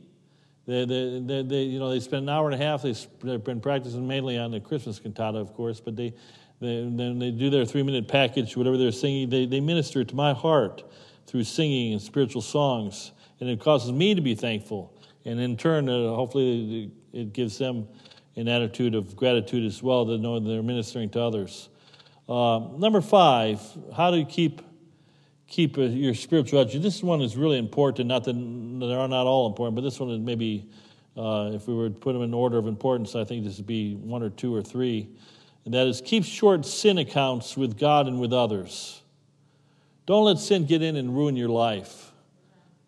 They, 0.66 0.84
they, 0.84 1.20
they, 1.20 1.42
they, 1.42 1.62
you 1.62 1.78
know, 1.78 1.90
they 1.90 2.00
spend 2.00 2.22
an 2.22 2.28
hour 2.28 2.48
and 2.50 2.60
a 2.60 2.64
half. 2.64 2.82
They've 2.82 3.44
been 3.44 3.60
practicing 3.60 4.06
mainly 4.06 4.38
on 4.38 4.52
the 4.52 4.60
Christmas 4.60 4.98
cantata, 4.98 5.38
of 5.38 5.52
course, 5.54 5.80
but 5.80 5.96
they, 5.96 6.14
they 6.60 6.88
then 6.88 7.18
they 7.18 7.32
do 7.32 7.50
their 7.50 7.64
three 7.66 7.82
minute 7.82 8.08
package, 8.08 8.56
whatever 8.56 8.78
they're 8.78 8.92
singing. 8.92 9.28
They, 9.28 9.44
they 9.46 9.60
minister 9.60 10.04
to 10.04 10.14
my 10.14 10.32
heart 10.32 10.84
through 11.26 11.44
singing 11.44 11.92
and 11.92 12.00
spiritual 12.00 12.42
songs, 12.42 13.12
and 13.40 13.50
it 13.50 13.60
causes 13.60 13.90
me 13.92 14.14
to 14.14 14.20
be 14.20 14.34
thankful. 14.34 14.96
And 15.24 15.40
in 15.40 15.56
turn, 15.56 15.88
uh, 15.88 16.14
hopefully, 16.14 16.92
it 17.12 17.32
gives 17.32 17.58
them 17.58 17.88
an 18.36 18.48
attitude 18.48 18.94
of 18.94 19.14
gratitude 19.14 19.66
as 19.66 19.82
well 19.82 20.06
to 20.06 20.16
know 20.16 20.40
they're 20.40 20.62
ministering 20.62 21.10
to 21.10 21.20
others. 21.20 21.68
Uh, 22.32 22.60
number 22.78 23.02
five, 23.02 23.60
how 23.94 24.10
do 24.10 24.16
you 24.16 24.24
keep 24.24 24.62
keep 25.48 25.76
uh, 25.76 25.82
your 25.82 26.14
spirituality? 26.14 26.78
This 26.78 27.02
one 27.02 27.20
is 27.20 27.36
really 27.36 27.58
important. 27.58 28.08
Not 28.08 28.24
that 28.24 28.32
they 28.32 28.94
are 28.94 29.06
not 29.06 29.26
all 29.26 29.46
important, 29.46 29.74
but 29.74 29.82
this 29.82 30.00
one 30.00 30.08
is 30.08 30.18
maybe, 30.18 30.70
uh, 31.14 31.50
if 31.52 31.68
we 31.68 31.74
were 31.74 31.90
to 31.90 31.94
put 31.94 32.14
them 32.14 32.22
in 32.22 32.32
order 32.32 32.56
of 32.56 32.66
importance, 32.66 33.14
I 33.14 33.24
think 33.24 33.44
this 33.44 33.58
would 33.58 33.66
be 33.66 33.96
one 33.96 34.22
or 34.22 34.30
two 34.30 34.54
or 34.54 34.62
three. 34.62 35.10
And 35.66 35.74
that 35.74 35.86
is 35.86 36.00
keep 36.00 36.24
short 36.24 36.64
sin 36.64 36.96
accounts 36.96 37.54
with 37.54 37.78
God 37.78 38.06
and 38.08 38.18
with 38.18 38.32
others. 38.32 39.02
Don't 40.06 40.24
let 40.24 40.38
sin 40.38 40.64
get 40.64 40.80
in 40.80 40.96
and 40.96 41.14
ruin 41.14 41.36
your 41.36 41.50
life. 41.50 42.12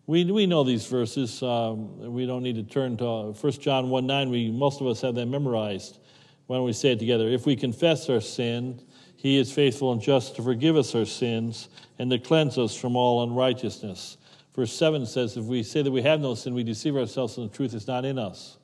We, 0.07 0.25
we 0.25 0.47
know 0.47 0.63
these 0.63 0.87
verses. 0.87 1.43
Um, 1.43 1.99
we 2.11 2.25
don't 2.25 2.41
need 2.41 2.55
to 2.55 2.63
turn 2.63 2.97
to 2.97 3.33
1 3.39 3.53
John 3.53 3.91
1 3.91 4.07
9. 4.07 4.29
We, 4.31 4.49
most 4.49 4.81
of 4.81 4.87
us 4.87 5.01
have 5.01 5.13
that 5.13 5.27
memorized. 5.27 5.99
Why 6.47 6.55
don't 6.55 6.65
we 6.65 6.73
say 6.73 6.93
it 6.93 6.99
together? 6.99 7.29
If 7.29 7.45
we 7.45 7.55
confess 7.55 8.09
our 8.09 8.21
sin, 8.21 8.81
he 9.25 9.39
is 9.39 9.51
faithful 9.51 9.91
and 9.91 9.99
just 9.99 10.35
to 10.35 10.43
forgive 10.43 10.77
us 10.77 10.93
our 10.93 11.03
sins 11.03 11.67
and 11.97 12.11
to 12.11 12.19
cleanse 12.19 12.59
us 12.59 12.75
from 12.77 12.95
all 12.95 13.23
unrighteousness. 13.23 14.17
Verse 14.55 14.71
7 14.71 15.03
says, 15.07 15.35
If 15.35 15.45
we 15.45 15.63
say 15.63 15.81
that 15.81 15.89
we 15.89 16.03
have 16.03 16.21
no 16.21 16.35
sin, 16.35 16.53
we 16.53 16.63
deceive 16.63 16.95
ourselves 16.95 17.35
and 17.39 17.49
the 17.49 17.55
truth 17.55 17.73
is 17.73 17.87
not 17.87 18.05
in 18.05 18.19
us. 18.19 18.59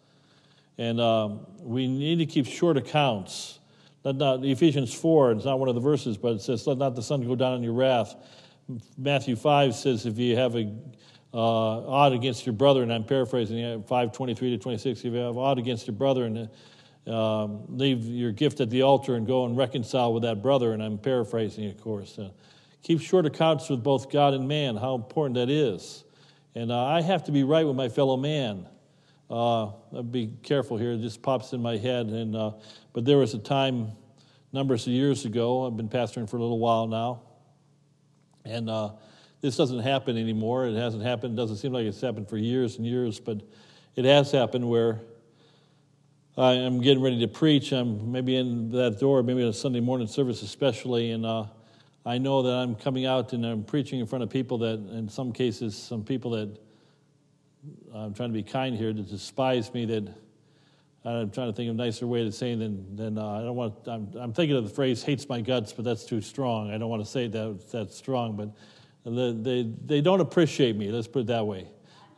And 0.77 1.01
um, 1.01 1.47
we 1.61 1.87
need 1.87 2.19
to 2.19 2.27
keep 2.27 2.45
short 2.45 2.77
accounts. 2.77 3.57
Let 4.03 4.17
not, 4.17 4.45
Ephesians 4.45 4.93
4, 4.93 5.31
it's 5.31 5.45
not 5.45 5.59
one 5.59 5.67
of 5.67 5.73
the 5.73 5.81
verses, 5.81 6.15
but 6.15 6.33
it 6.33 6.41
says, 6.43 6.67
Let 6.67 6.77
not 6.77 6.93
the 6.93 7.01
sun 7.01 7.25
go 7.25 7.35
down 7.35 7.53
on 7.53 7.63
your 7.63 7.73
wrath. 7.73 8.15
Matthew 8.99 9.35
5 9.35 9.73
says, 9.73 10.05
If 10.05 10.19
you 10.19 10.37
have 10.37 10.55
a 10.55 10.71
uh, 11.33 11.37
odd 11.87 12.13
against 12.13 12.45
your 12.45 12.53
brother, 12.53 12.83
and 12.83 12.93
I'm 12.93 13.03
paraphrasing 13.03 13.81
523 13.81 14.51
to 14.51 14.57
26, 14.59 14.99
if 14.99 15.05
you 15.05 15.13
have 15.13 15.39
odd 15.39 15.57
against 15.57 15.87
your 15.87 15.95
brother, 15.95 16.25
and 16.25 16.47
uh, 17.07 17.43
um, 17.43 17.63
leave 17.67 18.05
your 18.05 18.31
gift 18.31 18.61
at 18.61 18.69
the 18.69 18.83
altar 18.83 19.15
and 19.15 19.25
go 19.25 19.45
and 19.45 19.57
reconcile 19.57 20.13
with 20.13 20.23
that 20.23 20.41
brother, 20.41 20.73
and 20.73 20.83
I'm 20.83 20.97
paraphrasing, 20.97 21.67
of 21.67 21.81
course. 21.81 22.19
Uh, 22.19 22.29
keep 22.83 23.01
short 23.01 23.25
accounts 23.25 23.69
with 23.69 23.83
both 23.83 24.11
God 24.11 24.33
and 24.33 24.47
man, 24.47 24.75
how 24.75 24.95
important 24.95 25.35
that 25.35 25.49
is. 25.49 26.03
And 26.53 26.71
uh, 26.71 26.85
I 26.85 27.01
have 27.01 27.23
to 27.25 27.31
be 27.31 27.43
right 27.43 27.65
with 27.65 27.75
my 27.75 27.89
fellow 27.89 28.17
man. 28.17 28.67
Uh, 29.29 29.67
I'll 29.93 30.03
be 30.03 30.33
careful 30.43 30.77
here, 30.77 30.91
it 30.91 31.01
just 31.01 31.21
pops 31.21 31.53
in 31.53 31.61
my 31.61 31.77
head. 31.77 32.07
And, 32.07 32.35
uh, 32.35 32.51
but 32.93 33.05
there 33.05 33.17
was 33.17 33.33
a 33.33 33.39
time, 33.39 33.93
numbers 34.51 34.85
of 34.85 34.93
years 34.93 35.25
ago, 35.25 35.65
I've 35.65 35.77
been 35.77 35.89
pastoring 35.89 36.29
for 36.29 36.37
a 36.37 36.41
little 36.41 36.59
while 36.59 36.85
now, 36.87 37.21
and 38.45 38.69
this 39.39 39.57
doesn't 39.57 39.79
happen 39.79 40.17
anymore. 40.17 40.67
It 40.67 40.75
hasn't 40.75 41.03
happened, 41.03 41.35
doesn't 41.35 41.57
seem 41.57 41.73
like 41.73 41.85
it's 41.85 42.01
happened 42.01 42.29
for 42.29 42.37
years 42.37 42.77
and 42.77 42.85
years, 42.85 43.19
but 43.19 43.41
it 43.95 44.05
has 44.05 44.31
happened 44.31 44.69
where 44.69 45.01
I 46.37 46.53
am 46.53 46.79
getting 46.79 47.03
ready 47.03 47.19
to 47.19 47.27
preach. 47.27 47.73
I'm 47.73 48.09
maybe 48.09 48.37
in 48.37 48.69
that 48.71 49.01
door, 49.01 49.21
maybe 49.21 49.45
a 49.45 49.51
Sunday 49.51 49.81
morning 49.81 50.07
service 50.07 50.41
especially, 50.43 51.11
and 51.11 51.25
uh, 51.25 51.43
I 52.05 52.19
know 52.19 52.41
that 52.43 52.53
I'm 52.53 52.73
coming 52.73 53.05
out 53.05 53.33
and 53.33 53.45
I'm 53.45 53.65
preaching 53.65 53.99
in 53.99 54.05
front 54.05 54.23
of 54.23 54.29
people 54.29 54.57
that, 54.59 54.79
in 54.93 55.09
some 55.09 55.33
cases, 55.33 55.75
some 55.75 56.05
people 56.05 56.31
that 56.31 56.57
I'm 57.93 58.13
trying 58.13 58.29
to 58.29 58.33
be 58.33 58.43
kind 58.43 58.77
here, 58.77 58.93
that 58.93 59.09
despise 59.09 59.73
me, 59.73 59.83
that 59.87 60.07
I'm 61.03 61.31
trying 61.31 61.49
to 61.49 61.53
think 61.53 61.69
of 61.69 61.75
a 61.75 61.77
nicer 61.77 62.07
way 62.07 62.23
to 62.23 62.31
say 62.31 62.55
than, 62.55 62.95
than 62.95 63.17
uh, 63.17 63.27
I 63.27 63.41
don't 63.41 63.57
want, 63.57 63.85
I'm, 63.85 64.09
I'm 64.17 64.31
thinking 64.31 64.55
of 64.55 64.63
the 64.63 64.69
phrase 64.69 65.03
hates 65.03 65.27
my 65.27 65.41
guts, 65.41 65.73
but 65.73 65.83
that's 65.83 66.05
too 66.05 66.21
strong. 66.21 66.71
I 66.71 66.77
don't 66.77 66.89
want 66.89 67.03
to 67.03 67.11
say 67.11 67.27
that 67.27 67.71
that's 67.73 67.97
strong, 67.97 68.37
but 68.37 69.43
they, 69.43 69.69
they 69.85 69.99
don't 69.99 70.21
appreciate 70.21 70.77
me, 70.77 70.91
let's 70.91 71.07
put 71.07 71.23
it 71.23 71.27
that 71.27 71.45
way. 71.45 71.67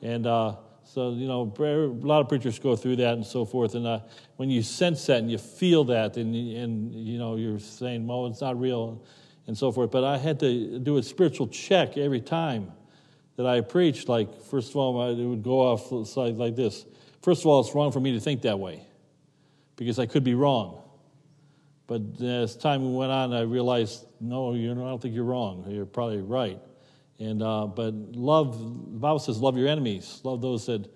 And 0.04 0.28
uh, 0.28 0.58
so, 0.93 1.10
you 1.10 1.27
know, 1.27 1.51
a 1.58 2.06
lot 2.06 2.21
of 2.21 2.29
preachers 2.29 2.60
go 2.60 2.75
through 2.75 2.97
that 2.97 3.15
and 3.15 3.25
so 3.25 3.45
forth. 3.45 3.73
And 3.73 3.88
uh, 3.88 4.01
when 4.36 4.51
you 4.51 4.62
sense 4.62 5.08
that 5.08 5.17
and 5.17 5.32
you 5.32 5.39
feel 5.39 5.84
that, 5.86 6.17
and, 6.17 6.36
and, 6.36 6.93
you 6.93 7.17
know, 7.17 7.36
you're 7.36 7.58
saying, 7.58 8.06
well, 8.06 8.27
it's 8.27 8.41
not 8.41 8.60
real, 8.60 9.03
and 9.47 9.58
so 9.58 9.71
forth. 9.71 9.89
But 9.89 10.03
I 10.03 10.19
had 10.19 10.39
to 10.41 10.77
do 10.77 10.97
a 10.97 11.03
spiritual 11.03 11.47
check 11.47 11.97
every 11.97 12.21
time 12.21 12.71
that 13.38 13.47
I 13.47 13.62
preached. 13.62 14.08
Like, 14.08 14.39
first 14.43 14.69
of 14.69 14.75
all, 14.75 15.10
it 15.10 15.25
would 15.25 15.41
go 15.41 15.62
off 15.62 15.91
like, 16.15 16.56
this. 16.56 16.86
First 17.23 17.41
of 17.41 17.47
all, 17.47 17.62
it's 17.62 17.73
wrong 17.73 17.91
for 17.91 17.99
me 17.99 18.12
to 18.12 18.19
think 18.19 18.43
that 18.43 18.60
way 18.60 18.86
because 19.75 19.97
I 19.97 20.06
could 20.06 20.23
be 20.23 20.36
wrong. 20.36 20.79
But 21.88 22.21
as 22.21 22.56
time 22.56 22.93
went 22.93 23.12
on, 23.12 23.34
I 23.34 23.41
realized, 23.41 24.06
no, 24.21 24.53
you 24.53 24.71
I 24.71 24.75
don't 24.75 25.01
think 25.01 25.15
you're 25.15 25.23
wrong. 25.23 25.65
You're 25.67 25.88
probably 25.88 26.21
right. 26.21 26.60
And 27.19 27.41
uh, 27.41 27.67
but 27.67 27.93
love, 27.93 28.60
the 28.60 28.99
Bible 28.99 29.19
says, 29.19 29.39
love 29.39 29.58
your 29.58 29.67
enemies, 29.67 30.19
love 30.23 30.41
those 30.41 30.65
that 30.65 30.88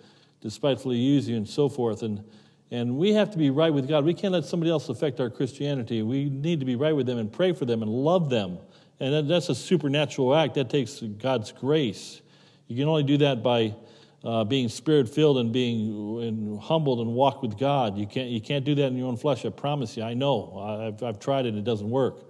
despitefully 0.42 0.98
use 0.98 1.28
you, 1.28 1.38
and 1.38 1.48
so 1.48 1.70
forth. 1.70 2.02
And 2.04 2.24
and 2.70 2.98
we 2.98 3.14
have 3.14 3.32
to 3.32 3.38
be 3.38 3.50
right 3.50 3.74
with 3.74 3.88
God. 3.88 4.04
We 4.04 4.14
can't 4.14 4.34
let 4.34 4.44
somebody 4.44 4.72
else 4.72 4.90
affect 4.90 5.20
our 5.20 5.30
Christianity. 5.30 6.02
We 6.02 6.30
need 6.30 6.60
to 6.60 6.66
be 6.66 6.76
right 6.76 6.96
with 6.96 7.06
them 7.06 7.18
and 7.18 7.32
pray 7.32 7.54
for 7.54 7.66
them 7.66 7.82
and 7.82 7.90
love 7.90 8.30
them. 8.30 8.58
And 9.00 9.30
that's 9.30 9.48
a 9.50 9.56
supernatural 9.56 10.36
act. 10.36 10.56
That 10.56 10.70
takes 10.70 11.00
God's 11.00 11.52
grace. 11.52 12.22
You 12.68 12.76
can 12.76 12.90
only 12.90 13.04
do 13.04 13.18
that 13.20 13.42
by 13.42 13.76
uh, 14.24 14.44
being 14.44 14.68
spirit 14.68 15.08
filled 15.08 15.38
and 15.38 15.54
being 15.54 16.22
and 16.22 16.60
humbled 16.60 17.00
and 17.00 17.14
walk 17.14 17.42
with 17.42 17.58
God. 17.58 17.98
You 17.98 18.08
can't, 18.08 18.30
you 18.30 18.42
can't 18.42 18.66
do 18.66 18.76
that 18.76 18.88
in 18.88 18.98
your 18.98 19.08
own 19.08 19.16
flesh, 19.16 19.46
I 19.46 19.50
promise 19.50 19.96
you. 19.96 20.04
I 20.04 20.14
know. 20.14 20.92
I've, 20.98 21.04
I've 21.04 21.20
tried 21.20 21.46
it 21.46 21.50
and 21.50 21.60
it 21.60 21.64
doesn't 21.64 21.90
work. 21.90 22.26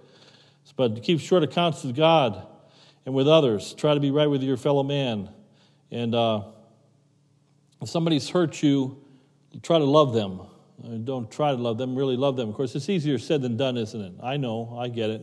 But 0.76 1.02
keep 1.02 1.18
short 1.18 1.42
accounts 1.42 1.82
with 1.82 1.96
God 1.96 2.46
and 3.08 3.14
with 3.14 3.26
others. 3.26 3.72
Try 3.72 3.94
to 3.94 4.00
be 4.00 4.10
right 4.10 4.26
with 4.26 4.42
your 4.42 4.58
fellow 4.58 4.82
man. 4.82 5.30
And 5.90 6.14
uh, 6.14 6.42
if 7.80 7.88
somebody's 7.88 8.28
hurt 8.28 8.62
you, 8.62 9.02
try 9.62 9.78
to 9.78 9.84
love 9.86 10.12
them. 10.12 10.42
Uh, 10.84 10.88
don't 11.04 11.30
try 11.30 11.52
to 11.52 11.56
love 11.56 11.78
them, 11.78 11.96
really 11.96 12.18
love 12.18 12.36
them. 12.36 12.50
Of 12.50 12.54
course, 12.54 12.74
it's 12.74 12.90
easier 12.90 13.16
said 13.16 13.40
than 13.40 13.56
done, 13.56 13.78
isn't 13.78 13.98
it? 13.98 14.12
I 14.22 14.36
know, 14.36 14.76
I 14.78 14.88
get 14.88 15.08
it. 15.08 15.22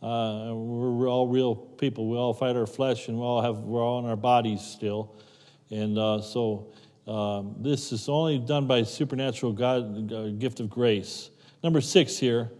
Uh, 0.00 0.54
we're 0.54 1.10
all 1.10 1.28
real 1.28 1.54
people. 1.54 2.08
We 2.08 2.16
all 2.16 2.32
fight 2.32 2.56
our 2.56 2.66
flesh, 2.66 3.08
and 3.08 3.18
we 3.18 3.22
all 3.22 3.42
have 3.42 3.58
we're 3.58 3.84
all 3.84 3.98
in 3.98 4.06
our 4.06 4.16
bodies 4.16 4.62
still. 4.62 5.14
And 5.70 5.98
uh, 5.98 6.22
so, 6.22 6.72
um, 7.06 7.54
this 7.58 7.92
is 7.92 8.08
only 8.08 8.38
done 8.38 8.66
by 8.66 8.82
supernatural 8.82 9.52
God 9.52 10.10
uh, 10.10 10.28
gift 10.28 10.58
of 10.60 10.70
grace. 10.70 11.28
Number 11.62 11.82
six 11.82 12.16
here, 12.16 12.50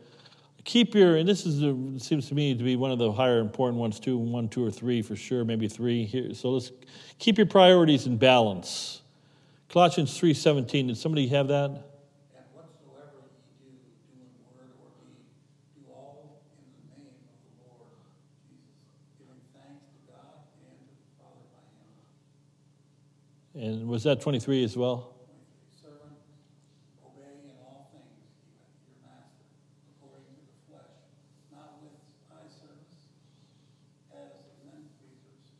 keep 0.70 0.94
your 0.94 1.16
and 1.16 1.28
this 1.28 1.46
is 1.46 1.64
a, 1.64 1.74
seems 1.98 2.28
to 2.28 2.34
me 2.34 2.54
to 2.54 2.62
be 2.62 2.76
one 2.76 2.92
of 2.92 2.98
the 3.00 3.10
higher 3.10 3.40
important 3.40 3.80
ones 3.80 3.98
too. 3.98 4.16
One, 4.16 4.48
two, 4.48 4.64
or 4.64 4.70
three 4.70 5.02
for 5.02 5.16
sure, 5.16 5.44
maybe 5.44 5.66
three 5.66 6.04
here. 6.04 6.32
So 6.32 6.50
let's 6.50 6.70
keep 7.18 7.38
your 7.38 7.48
priorities 7.48 8.06
in 8.06 8.18
balance. 8.18 9.02
Colossians 9.68 10.16
3.17, 10.16 10.86
did 10.86 10.96
somebody 10.96 11.26
have 11.26 11.48
that? 11.48 11.70
And 11.70 11.82
whatsoever 12.54 13.18
ye 13.60 13.70
do, 13.70 13.82
do 14.14 14.22
in 14.22 14.30
word 14.46 14.70
or 14.78 14.90
deed, 15.02 15.26
do 15.74 15.90
all 15.90 16.38
in 16.54 16.62
the 16.70 17.02
name 17.02 17.18
of 17.18 17.50
the 17.50 17.66
Lord 17.66 17.90
Jesus, 18.46 18.70
giving 19.18 19.42
thanks 19.50 19.90
to 19.90 19.98
God 20.06 20.38
and 20.70 20.78
to 20.86 20.94
the 20.94 21.10
Father 21.18 21.50
by 21.50 21.66
him. 23.58 23.74
And 23.74 23.88
was 23.88 24.04
that 24.04 24.20
23 24.20 24.62
as 24.62 24.76
well? 24.76 25.18
23. 25.26 25.82
Servant, 25.82 26.14
obey 27.02 27.42
in 27.42 27.58
all 27.58 27.90
things 27.90 28.22
even 28.50 28.70
your 28.86 28.98
master, 29.06 29.46
according 29.94 30.26
to 30.26 30.34
the 30.42 30.58
flesh, 30.66 30.98
not 31.54 31.78
with 31.78 31.94
eye 32.34 32.50
service, 32.50 33.06
as 34.10 34.34
men 34.66 34.82
pleasers, 34.98 35.54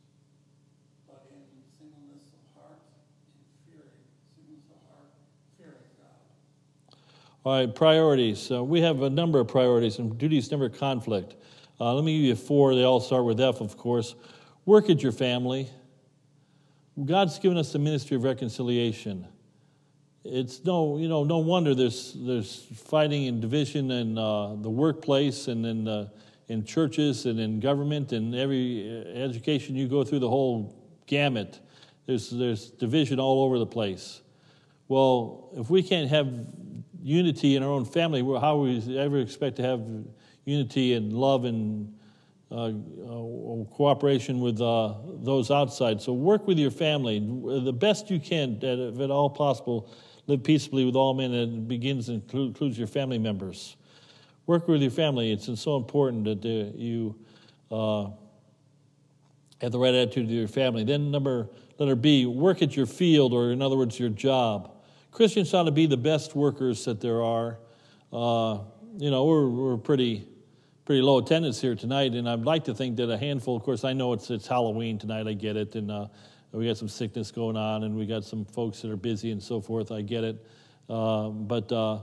but 1.07 1.31
in 1.31 1.43
singleness 1.79 2.35
of 2.35 2.43
heart, 2.55 2.83
in 3.31 3.39
fearing, 3.63 4.03
singleness 4.35 4.67
of 4.73 4.81
heart, 4.91 5.11
fearing 5.55 5.87
God. 5.95 6.19
All 7.43 7.53
right, 7.53 7.73
priorities. 7.73 8.51
Uh, 8.51 8.63
we 8.63 8.81
have 8.81 9.01
a 9.01 9.09
number 9.09 9.39
of 9.39 9.47
priorities, 9.47 9.97
and 9.97 10.15
duties 10.15 10.51
never 10.51 10.69
conflict. 10.69 11.35
Uh, 11.79 11.95
let 11.95 12.03
me 12.03 12.15
give 12.15 12.25
you 12.27 12.35
four. 12.35 12.75
They 12.75 12.83
all 12.83 12.99
start 12.99 13.25
with 13.25 13.41
F, 13.41 13.61
of 13.61 13.77
course. 13.77 14.13
Work 14.67 14.91
at 14.91 15.01
your 15.01 15.11
family. 15.11 15.67
God's 17.03 17.39
given 17.39 17.57
us 17.57 17.71
the 17.71 17.79
ministry 17.79 18.15
of 18.15 18.23
reconciliation. 18.23 19.27
It's 20.23 20.63
no, 20.63 20.99
you 20.99 21.07
know, 21.07 21.23
no 21.23 21.39
wonder 21.39 21.73
there's 21.73 22.15
there's 22.15 22.67
fighting 22.75 23.27
and 23.27 23.41
division 23.41 23.89
in 23.89 24.19
uh, 24.19 24.53
the 24.57 24.69
workplace 24.69 25.47
and 25.47 25.65
in 25.65 25.87
uh, 25.87 26.09
in 26.47 26.63
churches 26.63 27.25
and 27.25 27.39
in 27.39 27.59
government 27.59 28.11
and 28.11 28.35
every 28.35 28.87
uh, 28.87 29.17
education 29.17 29.75
you 29.75 29.87
go 29.87 30.03
through 30.03 30.19
the 30.19 30.29
whole 30.29 30.75
gamut. 31.07 31.59
There's 32.05 32.29
there's 32.29 32.69
division 32.69 33.19
all 33.19 33.43
over 33.43 33.57
the 33.57 33.65
place. 33.65 34.21
Well, 34.87 35.49
if 35.55 35.71
we 35.71 35.81
can't 35.81 36.09
have 36.09 36.27
unity 37.01 37.55
in 37.55 37.63
our 37.63 37.69
own 37.69 37.85
family, 37.85 38.21
how 38.39 38.57
we 38.57 38.97
ever 38.97 39.19
expect 39.19 39.55
to 39.57 39.63
have 39.63 39.81
unity 40.45 40.93
and 40.93 41.13
love 41.13 41.45
and 41.45 41.93
uh, 42.51 42.65
uh, 42.65 43.63
cooperation 43.73 44.39
with 44.39 44.61
uh, 44.61 44.93
those 45.23 45.51
outside? 45.51 46.01
So 46.01 46.13
work 46.13 46.47
with 46.47 46.57
your 46.57 46.71
family 46.71 47.19
the 47.19 47.73
best 47.73 48.09
you 48.09 48.19
can, 48.19 48.59
if 48.61 48.99
at 48.99 49.11
all 49.11 49.29
possible. 49.29 49.89
Live 50.27 50.43
peaceably 50.43 50.85
with 50.85 50.95
all 50.95 51.15
men, 51.15 51.33
and 51.33 51.57
it 51.57 51.67
begins 51.67 52.09
and 52.09 52.21
includes 52.31 52.77
your 52.77 52.87
family 52.87 53.17
members. 53.17 53.75
Work 54.45 54.67
with 54.67 54.81
your 54.81 54.91
family. 54.91 55.31
It's 55.31 55.59
so 55.59 55.77
important 55.77 56.25
that 56.25 56.45
uh, 56.45 56.77
you 56.77 57.15
uh, 57.71 58.09
have 59.61 59.71
the 59.71 59.79
right 59.79 59.93
attitude 59.93 60.27
to 60.27 60.33
your 60.33 60.47
family. 60.47 60.83
Then 60.83 61.09
number 61.09 61.49
letter 61.79 61.95
B, 61.95 62.25
work 62.27 62.61
at 62.61 62.75
your 62.75 62.85
field, 62.85 63.33
or 63.33 63.51
in 63.51 63.61
other 63.61 63.75
words, 63.75 63.99
your 63.99 64.09
job. 64.09 64.71
Christians 65.11 65.53
ought 65.53 65.63
to 65.63 65.71
be 65.71 65.87
the 65.87 65.97
best 65.97 66.35
workers 66.35 66.85
that 66.85 67.01
there 67.01 67.21
are. 67.21 67.59
Uh, 68.13 68.59
you 68.97 69.11
know, 69.11 69.25
we're, 69.25 69.47
we're 69.49 69.77
pretty 69.77 70.27
pretty 70.85 71.01
low 71.01 71.19
attendance 71.19 71.61
here 71.61 71.75
tonight, 71.75 72.13
and 72.13 72.27
I'd 72.27 72.43
like 72.43 72.63
to 72.65 72.73
think 72.73 72.97
that 72.97 73.09
a 73.09 73.17
handful. 73.17 73.55
Of 73.55 73.63
course, 73.63 73.83
I 73.83 73.93
know 73.93 74.13
it's 74.13 74.29
it's 74.29 74.47
Halloween 74.47 74.97
tonight. 74.97 75.27
I 75.27 75.33
get 75.33 75.57
it, 75.57 75.75
and 75.75 75.91
uh, 75.91 76.07
we 76.53 76.65
got 76.65 76.77
some 76.77 76.87
sickness 76.87 77.29
going 77.29 77.57
on, 77.57 77.83
and 77.83 77.95
we 77.95 78.05
got 78.05 78.23
some 78.23 78.45
folks 78.45 78.81
that 78.81 78.91
are 78.91 78.97
busy 78.97 79.31
and 79.31 79.43
so 79.43 79.59
forth. 79.59 79.91
I 79.91 80.01
get 80.01 80.23
it, 80.23 80.45
uh, 80.89 81.29
but. 81.29 81.71
Uh, 81.71 81.99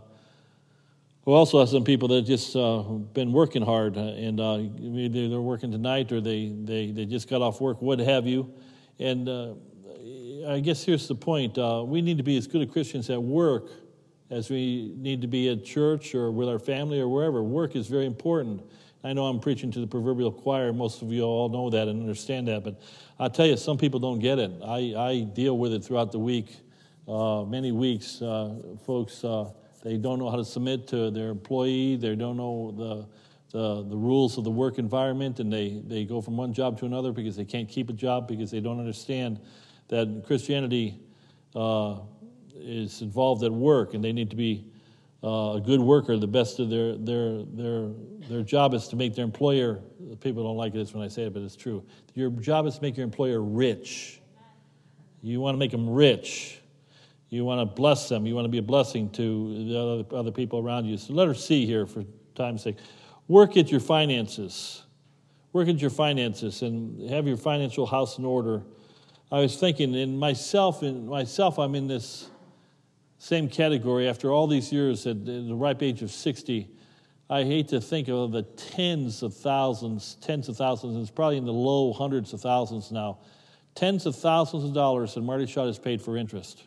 we 1.25 1.35
also 1.35 1.61
have 1.61 1.69
some 1.69 1.85
people 1.85 2.09
that 2.09 2.23
just 2.23 2.57
uh, 2.57 2.79
been 2.79 3.33
working 3.33 3.61
hard, 3.61 3.99
uh, 3.99 4.01
and 4.01 4.41
uh, 4.41 4.57
maybe 4.79 5.29
they're 5.29 5.43
working 5.43 5.71
tonight, 5.71 6.11
or 6.11 6.23
they, 6.23 6.49
they, 6.49 6.91
they 6.91 7.05
just 7.05 7.29
got 7.29 7.43
off 7.43 7.61
work, 7.61 7.83
what 7.83 7.99
have 7.99 8.27
you. 8.27 8.51
And 8.99 9.29
I 10.49 10.61
guess 10.61 10.83
here's 10.83 11.07
the 11.07 11.15
point: 11.15 11.59
uh, 11.59 11.85
we 11.87 12.01
need 12.01 12.17
to 12.17 12.23
be 12.23 12.37
as 12.39 12.47
good 12.47 12.63
as 12.63 12.71
Christians 12.73 13.11
at 13.11 13.23
work 13.23 13.71
as 14.31 14.51
we 14.51 14.95
need 14.97 15.21
to 15.23 15.27
be 15.27 15.49
at 15.49 15.65
church 15.65 16.15
or 16.15 16.31
with 16.31 16.49
our 16.49 16.59
family 16.59 17.01
or 17.01 17.09
wherever. 17.09 17.43
Work 17.43 17.77
is 17.77 17.87
very 17.87 18.07
important. 18.07 18.63
I 19.05 19.13
know 19.13 19.27
I'm 19.27 19.41
preaching 19.41 19.71
to 19.73 19.81
the 19.81 19.87
proverbial 19.87 20.33
choir. 20.33 20.73
Most 20.73 21.03
of 21.03 21.13
you 21.13 21.23
all 21.23 21.49
know 21.49 21.71
that 21.71 21.89
and 21.89 22.01
understand 22.01 22.49
that, 22.49 22.65
but 22.65 22.81
I 23.19 23.29
tell 23.29 23.47
you, 23.47 23.57
some 23.57 23.79
people 23.79 24.01
don't 24.01 24.19
get 24.19 24.39
it. 24.39 24.51
I, 24.65 24.95
I 24.97 25.21
deal 25.21 25.57
with 25.57 25.73
it 25.73 25.85
throughout 25.85 26.13
the 26.13 26.19
week, 26.19 26.57
uh, 27.07 27.45
many 27.45 27.73
weeks. 27.73 28.23
folks 28.85 29.25
they 29.85 29.97
don't 29.97 30.19
know 30.19 30.31
how 30.31 30.37
to 30.37 30.45
submit 30.45 30.89
to 30.89 31.11
their 31.11 31.29
employee. 31.29 31.97
They 31.97 32.15
don't 32.17 32.37
know 32.37 32.75
the, 32.77 33.57
the, 33.57 33.89
the, 33.89 33.97
rules 33.97 34.37
of 34.37 34.45
the 34.45 34.51
work 34.51 34.79
environment, 34.79 35.41
and 35.41 35.53
they, 35.53 35.81
they 35.87 36.05
go 36.05 36.21
from 36.21 36.37
one 36.37 36.53
job 36.53 36.79
to 36.81 36.87
another 36.87 37.13
because 37.13 37.37
they 37.37 37.45
can't 37.45 37.69
keep 37.69 37.89
a 37.89 37.93
job 37.93 38.27
because 38.27 38.51
they 38.51 38.61
don't 38.61 38.81
understand 38.81 39.41
that 39.89 40.25
Christianity 40.27 41.01
uh, 41.55 41.99
is 42.55 43.03
involved 43.03 43.43
at 43.45 43.53
work, 43.53 43.95
and 43.95 44.05
they 44.05 44.13
need 44.13 44.31
to 44.31 44.37
be 44.37 44.67
uh, 45.23 45.55
a 45.55 45.61
good 45.61 45.81
worker. 45.81 46.17
The 46.17 46.27
best 46.27 46.61
of 46.61 46.71
their, 46.71 46.97
their, 46.97 47.43
their, 47.45 47.91
their 48.29 48.43
job 48.43 48.75
is 48.75 48.89
to 48.89 48.97
make 48.97 49.15
their 49.15 49.25
employer, 49.25 49.81
people 50.21 50.45
don't 50.45 50.57
like 50.57 50.73
this 50.73 50.95
when 50.95 51.03
I 51.03 51.09
say 51.09 51.25
it, 51.25 51.35
but 51.35 51.43
it's 51.43 51.57
true. 51.57 51.85
Your 52.15 52.31
job 52.31 52.67
is 52.67 52.77
to 52.77 52.83
make 52.83 52.97
your 52.97 53.05
employer 53.05 53.43
rich. 53.43 54.21
You 55.23 55.41
want 55.41 55.55
to 55.55 55.59
make 55.59 55.73
them 55.73 55.89
rich. 55.89 56.61
You 57.31 57.45
want 57.45 57.61
to 57.61 57.75
bless 57.75 58.09
them. 58.09 58.27
You 58.27 58.35
want 58.35 58.45
to 58.47 58.51
be 58.51 58.59
a 58.59 58.63
blessing 58.63 59.11
to 59.11 59.65
the 59.65 59.79
other, 59.79 60.17
other 60.17 60.31
people 60.31 60.61
around 60.61 60.87
you. 60.87 60.97
So 60.97 61.13
let 61.13 61.27
her 61.27 61.35
see 61.35 61.67
here 61.67 61.87
for 61.87 62.05
time's 62.35 62.63
sake. 62.63 62.77
Work 63.27 63.57
at 63.57 63.71
your 63.71 63.81
finances. 63.81 64.85
Work 65.53 65.69
at 65.69 65.81
your 65.81 65.91
finances 65.91 66.63
and 66.63 67.11
have 67.11 67.27
your 67.27 67.37
financial 67.37 67.85
house 67.87 68.19
in 68.19 68.25
order. 68.25 68.63
I 69.31 69.41
was 69.41 69.57
thinking 69.57 69.95
in 69.95 70.17
myself, 70.17 70.83
in 70.83 71.07
myself, 71.07 71.59
I'm 71.59 71.75
in 71.75 71.87
this 71.87 72.29
same 73.19 73.49
category 73.49 74.09
after 74.09 74.31
all 74.31 74.47
these 74.47 74.73
years 74.73 75.07
at 75.07 75.25
the 75.25 75.55
ripe 75.55 75.83
age 75.83 76.03
of 76.03 76.11
60. 76.11 76.69
I 77.31 77.45
hate 77.45 77.69
to 77.69 77.81
think 77.81 78.09
of 78.09 78.33
the 78.33 78.43
tens 78.43 79.23
of 79.23 79.35
thousands, 79.35 80.17
tens 80.23 80.49
of 80.49 80.57
thousands, 80.57 80.97
it's 80.97 81.11
probably 81.11 81.37
in 81.37 81.45
the 81.45 81.53
low 81.53 81.93
hundreds 81.93 82.33
of 82.33 82.41
thousands 82.41 82.91
now 82.91 83.19
tens 83.79 84.07
of 84.07 84.17
thousands 84.17 84.65
of 84.65 84.75
dollars 84.75 85.15
that 85.15 85.21
Marty 85.21 85.47
Shott 85.47 85.67
has 85.67 85.79
paid 85.79 86.03
for 86.03 86.17
interest. 86.17 86.65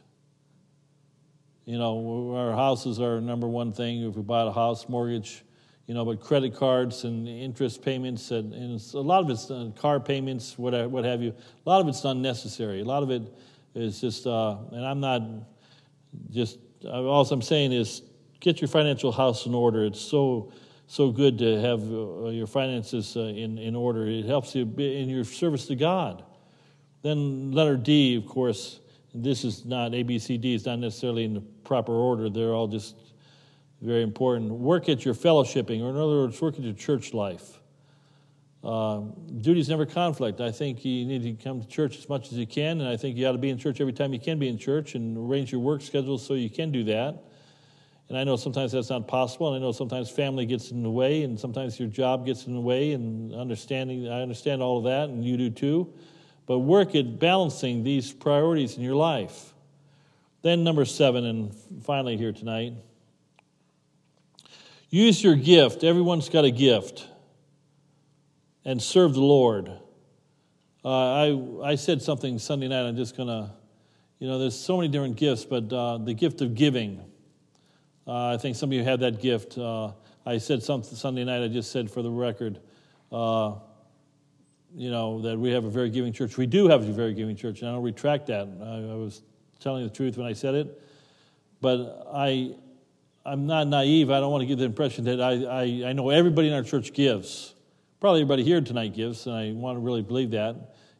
You 1.65 1.77
know, 1.77 2.33
our 2.35 2.53
houses 2.53 3.01
are 3.01 3.19
number 3.19 3.49
one 3.49 3.73
thing. 3.73 4.01
If 4.03 4.15
we 4.15 4.21
buy 4.21 4.43
a 4.43 4.51
house, 4.51 4.87
mortgage, 4.87 5.43
you 5.91 5.95
know, 5.95 6.05
but 6.05 6.21
credit 6.21 6.55
cards 6.55 7.03
and 7.03 7.27
interest 7.27 7.81
payments, 7.81 8.31
and, 8.31 8.53
and 8.53 8.81
a 8.93 8.97
lot 9.01 9.21
of 9.25 9.29
it's 9.29 9.51
uh, 9.51 9.71
car 9.77 9.99
payments, 9.99 10.57
what, 10.57 10.89
what 10.89 11.03
have 11.03 11.21
you. 11.21 11.33
A 11.65 11.69
lot 11.69 11.81
of 11.81 11.89
it's 11.89 12.05
unnecessary. 12.05 12.79
A 12.79 12.85
lot 12.85 13.03
of 13.03 13.11
it 13.11 13.23
is 13.75 13.99
just, 13.99 14.25
uh, 14.25 14.55
and 14.71 14.85
I'm 14.85 15.01
not 15.01 15.21
just, 16.29 16.59
all 16.85 17.25
I'm 17.29 17.41
saying 17.41 17.73
is 17.73 18.03
get 18.39 18.61
your 18.61 18.69
financial 18.69 19.11
house 19.11 19.45
in 19.45 19.53
order. 19.53 19.83
It's 19.83 19.99
so, 19.99 20.53
so 20.87 21.11
good 21.11 21.37
to 21.39 21.59
have 21.59 21.81
uh, 21.81 22.29
your 22.29 22.47
finances 22.47 23.17
uh, 23.17 23.23
in, 23.23 23.57
in 23.57 23.75
order. 23.75 24.07
It 24.07 24.23
helps 24.23 24.55
you 24.55 24.61
in 24.77 25.09
your 25.09 25.25
service 25.25 25.65
to 25.67 25.75
God. 25.75 26.23
Then 27.01 27.51
letter 27.51 27.75
D, 27.75 28.15
of 28.15 28.27
course, 28.27 28.79
this 29.13 29.43
is 29.43 29.65
not 29.65 29.91
ABCD, 29.91 30.55
it's 30.55 30.65
not 30.65 30.79
necessarily 30.79 31.25
in 31.25 31.33
the 31.33 31.41
proper 31.65 31.91
order. 31.91 32.29
They're 32.29 32.53
all 32.53 32.69
just 32.69 32.95
very 33.81 34.03
important. 34.03 34.51
Work 34.51 34.89
at 34.89 35.03
your 35.03 35.13
fellowshipping, 35.13 35.81
or 35.81 35.89
in 35.89 35.95
other 35.95 36.21
words, 36.21 36.39
work 36.41 36.55
at 36.55 36.61
your 36.61 36.73
church 36.73 37.13
life. 37.13 37.59
Uh, 38.63 39.01
duties 39.41 39.69
never 39.69 39.87
conflict. 39.87 40.39
I 40.39 40.51
think 40.51 40.85
you 40.85 41.03
need 41.05 41.23
to 41.23 41.43
come 41.43 41.61
to 41.61 41.67
church 41.67 41.97
as 41.97 42.07
much 42.07 42.31
as 42.31 42.37
you 42.37 42.45
can, 42.45 42.79
and 42.79 42.87
I 42.87 42.95
think 42.95 43.17
you 43.17 43.25
ought 43.25 43.31
to 43.31 43.39
be 43.39 43.49
in 43.49 43.57
church 43.57 43.81
every 43.81 43.93
time 43.93 44.13
you 44.13 44.19
can 44.19 44.37
be 44.37 44.47
in 44.47 44.57
church 44.59 44.93
and 44.93 45.17
arrange 45.17 45.51
your 45.51 45.61
work 45.61 45.81
schedule 45.81 46.19
so 46.19 46.35
you 46.35 46.49
can 46.49 46.71
do 46.71 46.83
that. 46.83 47.23
And 48.09 48.17
I 48.17 48.23
know 48.23 48.35
sometimes 48.35 48.73
that's 48.73 48.89
not 48.89 49.07
possible, 49.07 49.47
and 49.53 49.63
I 49.63 49.65
know 49.65 49.71
sometimes 49.71 50.11
family 50.11 50.45
gets 50.45 50.69
in 50.69 50.83
the 50.83 50.91
way, 50.91 51.23
and 51.23 51.39
sometimes 51.39 51.79
your 51.79 51.89
job 51.89 52.25
gets 52.25 52.45
in 52.45 52.53
the 52.53 52.59
way, 52.59 52.91
and 52.91 53.33
understanding, 53.33 54.07
I 54.09 54.21
understand 54.21 54.61
all 54.61 54.77
of 54.77 54.83
that, 54.83 55.09
and 55.09 55.25
you 55.25 55.37
do 55.37 55.49
too. 55.49 55.91
But 56.45 56.59
work 56.59 56.93
at 56.93 57.17
balancing 57.17 57.83
these 57.83 58.11
priorities 58.11 58.77
in 58.77 58.83
your 58.83 58.95
life. 58.95 59.53
Then, 60.43 60.63
number 60.63 60.85
seven, 60.85 61.25
and 61.25 61.55
finally 61.83 62.17
here 62.17 62.33
tonight, 62.33 62.73
use 64.91 65.23
your 65.23 65.35
gift. 65.35 65.83
Everyone's 65.83 66.29
got 66.29 66.45
a 66.45 66.51
gift 66.51 67.07
and 68.63 68.79
serve 68.79 69.13
the 69.13 69.21
Lord. 69.21 69.71
Uh, 70.83 70.89
I, 70.89 71.71
I 71.71 71.75
said 71.75 72.01
something 72.01 72.37
Sunday 72.37 72.67
night. 72.67 72.87
I'm 72.87 72.95
just 72.95 73.15
going 73.15 73.29
to, 73.29 73.51
you 74.19 74.27
know, 74.27 74.37
there's 74.37 74.59
so 74.59 74.77
many 74.77 74.89
different 74.89 75.15
gifts, 75.15 75.45
but 75.45 75.71
uh, 75.71 75.97
the 75.97 76.13
gift 76.13 76.41
of 76.41 76.53
giving. 76.53 76.99
Uh, 78.05 78.33
I 78.33 78.37
think 78.37 78.55
some 78.55 78.69
of 78.69 78.73
you 78.73 78.83
have 78.83 78.99
that 78.99 79.21
gift. 79.21 79.57
Uh, 79.57 79.93
I 80.25 80.37
said 80.37 80.61
something 80.61 80.95
Sunday 80.95 81.23
night, 81.23 81.43
I 81.43 81.47
just 81.47 81.71
said 81.71 81.89
for 81.89 82.01
the 82.01 82.11
record, 82.11 82.59
uh, 83.11 83.55
you 84.75 84.91
know, 84.91 85.21
that 85.21 85.37
we 85.37 85.51
have 85.51 85.65
a 85.65 85.69
very 85.69 85.89
giving 85.89 86.13
church. 86.13 86.37
We 86.37 86.45
do 86.45 86.67
have 86.67 86.87
a 86.87 86.91
very 86.91 87.13
giving 87.13 87.35
church, 87.35 87.61
and 87.61 87.69
I 87.69 87.73
don't 87.73 87.83
retract 87.83 88.27
that. 88.27 88.47
I, 88.61 88.91
I 88.91 88.95
was 88.95 89.21
telling 89.59 89.83
the 89.83 89.89
truth 89.89 90.17
when 90.17 90.27
I 90.27 90.33
said 90.33 90.55
it. 90.55 90.81
But 91.61 92.07
I, 92.13 92.55
I'm 93.23 93.45
not 93.45 93.67
naive. 93.67 94.09
I 94.09 94.19
don't 94.19 94.31
want 94.31 94.41
to 94.41 94.47
give 94.47 94.57
the 94.57 94.65
impression 94.65 95.03
that 95.05 95.21
I, 95.21 95.43
I, 95.43 95.89
I 95.89 95.93
know 95.93 96.09
everybody 96.09 96.47
in 96.47 96.53
our 96.53 96.63
church 96.63 96.91
gives. 96.93 97.53
Probably 97.99 98.21
everybody 98.21 98.43
here 98.43 98.61
tonight 98.61 98.95
gives, 98.95 99.27
and 99.27 99.35
I 99.35 99.51
want 99.51 99.75
to 99.75 99.79
really 99.79 100.01
believe 100.01 100.31
that, 100.31 100.55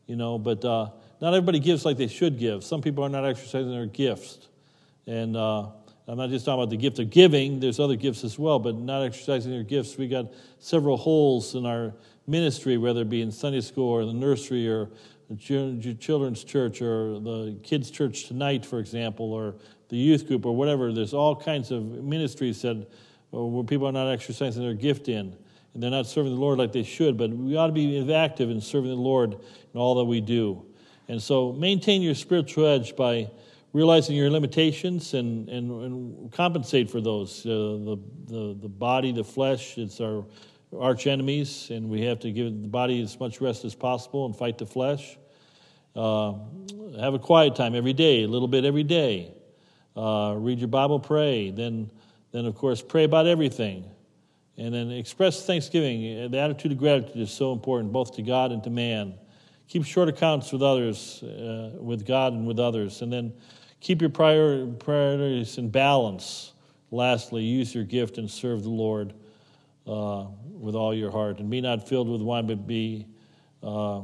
you 0.06 0.16
know, 0.16 0.38
but 0.38 0.64
uh, 0.64 0.90
not 1.20 1.34
everybody 1.34 1.60
gives 1.60 1.84
like 1.84 1.98
they 1.98 2.08
should 2.08 2.38
give. 2.38 2.64
Some 2.64 2.82
people 2.82 3.04
are 3.04 3.10
not 3.10 3.26
exercising 3.26 3.72
their 3.72 3.88
gifts. 3.88 4.50
And 5.08 5.36
uh, 5.36 5.70
I'm 6.08 6.18
not 6.18 6.30
just 6.30 6.46
talking 6.46 6.62
about 6.62 6.70
the 6.70 6.78
gift 6.78 7.00
of 7.00 7.10
giving, 7.10 7.60
there's 7.60 7.80
other 7.80 7.96
gifts 7.96 8.24
as 8.24 8.38
well, 8.38 8.60
but 8.60 8.76
not 8.76 9.02
exercising 9.02 9.52
their 9.52 9.64
gifts. 9.64 9.98
We 9.98 10.08
got 10.08 10.28
several 10.60 10.98
holes 10.98 11.56
in 11.56 11.66
our 11.66 11.92
ministry, 12.28 12.78
whether 12.78 13.02
it 13.02 13.10
be 13.10 13.24
in 13.24 13.32
Sunday 13.32 13.62
school 13.62 13.90
or 13.90 14.06
the 14.06 14.14
nursery 14.14 14.70
or 14.70 14.92
the 15.38 15.96
children's 16.00 16.44
church 16.44 16.82
or 16.82 17.20
the 17.20 17.58
kids' 17.64 17.90
church 17.90 18.26
tonight, 18.26 18.66
for 18.66 18.80
example, 18.80 19.32
or 19.32 19.56
the 19.90 19.98
youth 19.98 20.28
group 20.28 20.46
or 20.46 20.56
whatever. 20.56 20.92
There's 20.92 21.14
all 21.14 21.36
kinds 21.36 21.72
of 21.72 21.84
ministries 21.84 22.62
that 22.64 22.88
uh, 23.34 23.44
where 23.44 23.64
people 23.64 23.88
are 23.88 23.92
not 23.92 24.12
exercising 24.12 24.62
their 24.62 24.74
gift 24.74 25.08
in 25.08 25.36
and 25.74 25.82
they're 25.82 25.92
not 25.92 26.06
serving 26.06 26.34
the 26.34 26.40
Lord 26.40 26.58
like 26.58 26.74
they 26.74 26.84
should, 26.84 27.18
but 27.18 27.30
we 27.30 27.56
ought 27.56 27.68
to 27.68 27.74
be 27.74 28.14
active 28.14 28.50
in 28.50 28.60
serving 28.60 28.90
the 28.90 28.96
Lord 28.96 29.34
in 29.34 29.80
all 29.80 29.96
that 29.96 30.06
we 30.06 30.20
do. 30.20 30.66
And 31.08 31.22
so 31.22 31.54
maintain 31.54 32.02
your 32.02 32.16
spiritual 32.16 32.66
edge 32.66 32.96
by 32.96 33.30
realizing 33.74 34.16
your 34.16 34.30
limitations 34.30 35.14
and, 35.14 35.48
and, 35.48 35.72
and 35.84 36.32
compensate 36.32 36.92
for 36.92 37.00
those. 37.00 37.46
Uh, 37.46 37.50
the, 37.50 38.00
the, 38.26 38.58
the 38.62 38.70
body, 38.70 39.14
the 39.14 39.24
flesh, 39.24 39.78
it's 39.78 40.02
our 40.02 40.26
arch 40.78 41.08
enemies, 41.08 41.70
and 41.70 41.90
we 41.90 42.02
have 42.02 42.20
to 42.20 42.32
give 42.32 42.62
the 42.62 42.68
body 42.68 43.02
as 43.02 43.20
much 43.20 43.42
rest 43.42 43.66
as 43.66 43.76
possible 43.76 44.26
and 44.26 44.36
fight 44.36 44.58
the 44.58 44.66
flesh. 44.66 45.18
Uh, 45.96 46.34
have 47.00 47.14
a 47.14 47.20
quiet 47.20 47.56
time 47.56 47.76
every 47.76 47.94
day, 47.94 48.24
a 48.24 48.28
little 48.28 48.48
bit 48.48 48.66
every 48.66 48.84
day. 48.84 49.34
Uh, 49.96 50.36
read 50.38 50.60
your 50.60 50.68
Bible, 50.68 51.00
pray. 51.00 51.52
Then, 51.52 51.92
then, 52.32 52.46
of 52.46 52.56
course, 52.56 52.82
pray 52.82 53.04
about 53.04 53.28
everything. 53.28 53.86
And 54.58 54.74
then 54.74 54.92
express 54.92 55.46
thanksgiving. 55.46 56.32
The 56.32 56.38
attitude 56.38 56.74
of 56.74 56.78
gratitude 56.78 57.18
is 57.18 57.32
so 57.32 57.52
important, 57.52 57.92
both 57.92 58.16
to 58.16 58.22
God 58.22 58.52
and 58.52 58.64
to 58.64 58.70
man. 58.70 59.16
Keep 59.68 59.86
short 59.86 60.10
accounts 60.10 60.52
with 60.52 60.62
others, 60.62 61.24
uh, 61.24 61.72
with 61.80 62.06
God 62.06 62.34
and 62.34 62.46
with 62.46 62.60
others. 62.60 63.02
And 63.02 63.12
then 63.12 63.34
keep 63.80 64.02
your 64.02 64.10
prior, 64.10 64.68
priorities 64.68 65.58
in 65.58 65.70
balance. 65.70 66.54
Lastly, 66.92 67.44
use 67.44 67.74
your 67.74 67.86
gift 67.86 68.18
and 68.18 68.30
serve 68.30 68.64
the 68.64 68.70
Lord 68.70 69.14
uh, 69.88 70.26
with 70.52 70.76
all 70.76 70.94
your 70.94 71.10
heart. 71.10 71.40
And 71.40 71.50
be 71.50 71.62
not 71.62 71.88
filled 71.88 72.10
with 72.10 72.22
wine, 72.22 72.48
but 72.48 72.68
be, 72.68 73.08
uh, 73.64 74.02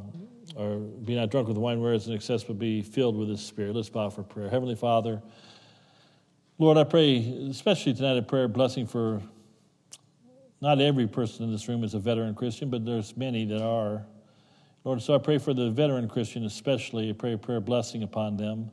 or 0.58 0.78
be 0.80 1.16
not 1.16 1.30
drunk 1.30 1.48
with 1.48 1.58
wine, 1.58 1.80
whereas 1.80 2.08
in 2.08 2.14
excess, 2.14 2.44
but 2.44 2.58
be 2.58 2.82
filled 2.82 3.16
with 3.16 3.28
the 3.28 3.38
Spirit. 3.38 3.76
Let's 3.76 3.90
bow 3.90 4.10
for 4.10 4.24
prayer. 4.24 4.50
Heavenly 4.50 4.76
Father, 4.76 5.22
Lord, 6.58 6.78
I 6.78 6.84
pray, 6.84 7.48
especially 7.48 7.94
tonight, 7.94 8.18
a 8.18 8.24
prayer 8.24 8.48
blessing 8.48 8.88
for 8.88 9.22
not 10.60 10.82
every 10.82 11.06
person 11.06 11.46
in 11.46 11.52
this 11.52 11.68
room 11.68 11.84
is 11.84 11.94
a 11.94 12.00
veteran 12.00 12.34
Christian, 12.34 12.72
but 12.72 12.84
there's 12.84 13.16
many 13.16 13.46
that 13.46 13.62
are. 13.62 14.08
Lord, 14.84 15.00
so 15.04 15.14
I 15.14 15.20
pray 15.20 15.38
for 15.38 15.54
the 15.54 15.70
veteran 15.70 16.10
Christian 16.10 16.46
especially. 16.46 17.12
I 17.12 17.14
pray 17.14 17.34
a 17.34 17.38
prayer 17.38 17.62
blessing 17.62 18.02
upon 18.02 18.38
them, 18.38 18.72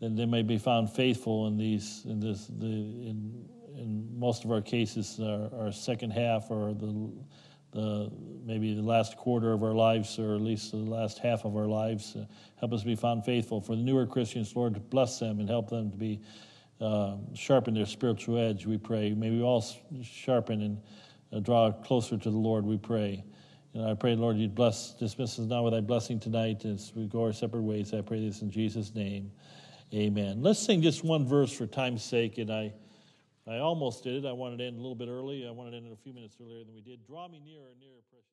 that 0.00 0.16
they 0.16 0.26
may 0.26 0.42
be 0.42 0.58
found 0.58 0.90
faithful 0.90 1.46
in 1.46 1.56
these, 1.56 2.02
in 2.04 2.18
this, 2.18 2.46
the, 2.46 2.66
in, 2.66 3.48
in 3.76 4.08
most 4.18 4.44
of 4.44 4.50
our 4.50 4.60
cases, 4.60 5.20
our, 5.22 5.48
our 5.56 5.70
second 5.70 6.10
half 6.10 6.50
or 6.50 6.74
the, 6.74 7.12
the 7.72 8.10
maybe 8.44 8.74
the 8.74 8.82
last 8.82 9.16
quarter 9.16 9.52
of 9.52 9.62
our 9.62 9.74
lives, 9.74 10.18
or 10.18 10.34
at 10.34 10.40
least 10.40 10.72
the 10.72 10.76
last 10.76 11.18
half 11.18 11.44
of 11.44 11.56
our 11.56 11.66
lives. 11.66 12.16
Uh, 12.16 12.26
help 12.60 12.72
us 12.72 12.82
be 12.84 12.94
found 12.94 13.24
faithful. 13.24 13.60
For 13.60 13.76
the 13.76 13.82
newer 13.82 14.06
Christians, 14.06 14.54
Lord, 14.54 14.90
bless 14.90 15.18
them 15.18 15.40
and 15.40 15.48
help 15.48 15.70
them 15.70 15.90
to 15.90 15.96
be 15.96 16.20
uh, 16.80 17.16
sharpen 17.34 17.74
their 17.74 17.86
spiritual 17.86 18.38
edge. 18.38 18.66
We 18.66 18.78
pray. 18.78 19.14
May 19.14 19.30
we 19.30 19.42
all 19.42 19.64
sharpen 20.02 20.62
and 20.62 20.82
uh, 21.32 21.40
draw 21.40 21.72
closer 21.72 22.16
to 22.18 22.30
the 22.30 22.36
Lord, 22.36 22.64
we 22.64 22.76
pray. 22.76 23.24
And 23.74 23.86
I 23.86 23.94
pray, 23.94 24.14
Lord, 24.14 24.36
you'd 24.36 24.54
bless, 24.54 24.92
dismiss 24.92 25.38
us 25.38 25.46
now 25.46 25.62
with 25.62 25.72
thy 25.72 25.80
blessing 25.80 26.20
tonight 26.20 26.64
as 26.64 26.92
we 26.94 27.06
go 27.06 27.22
our 27.24 27.32
separate 27.32 27.62
ways. 27.62 27.94
I 27.94 28.02
pray 28.02 28.20
this 28.20 28.42
in 28.42 28.50
Jesus' 28.50 28.94
name. 28.94 29.32
Amen. 29.94 30.42
Let's 30.42 30.58
sing 30.58 30.82
just 30.82 31.04
one 31.04 31.26
verse 31.26 31.52
for 31.52 31.66
time's 31.66 32.04
sake, 32.04 32.38
and 32.38 32.50
I, 32.50 32.72
I 33.46 33.58
almost 33.58 34.04
did 34.04 34.24
it. 34.24 34.28
I 34.28 34.32
wanted 34.32 34.58
to 34.58 34.64
end 34.64 34.78
a 34.78 34.80
little 34.80 34.94
bit 34.94 35.08
early. 35.08 35.46
I 35.46 35.50
wanted 35.50 35.72
to 35.72 35.76
end 35.78 35.92
a 35.92 35.96
few 35.96 36.12
minutes 36.12 36.36
earlier 36.40 36.64
than 36.64 36.74
we 36.74 36.80
did. 36.80 37.04
Draw 37.04 37.28
me 37.28 37.40
nearer, 37.44 37.74
nearer, 37.80 38.02
precious. 38.10 38.31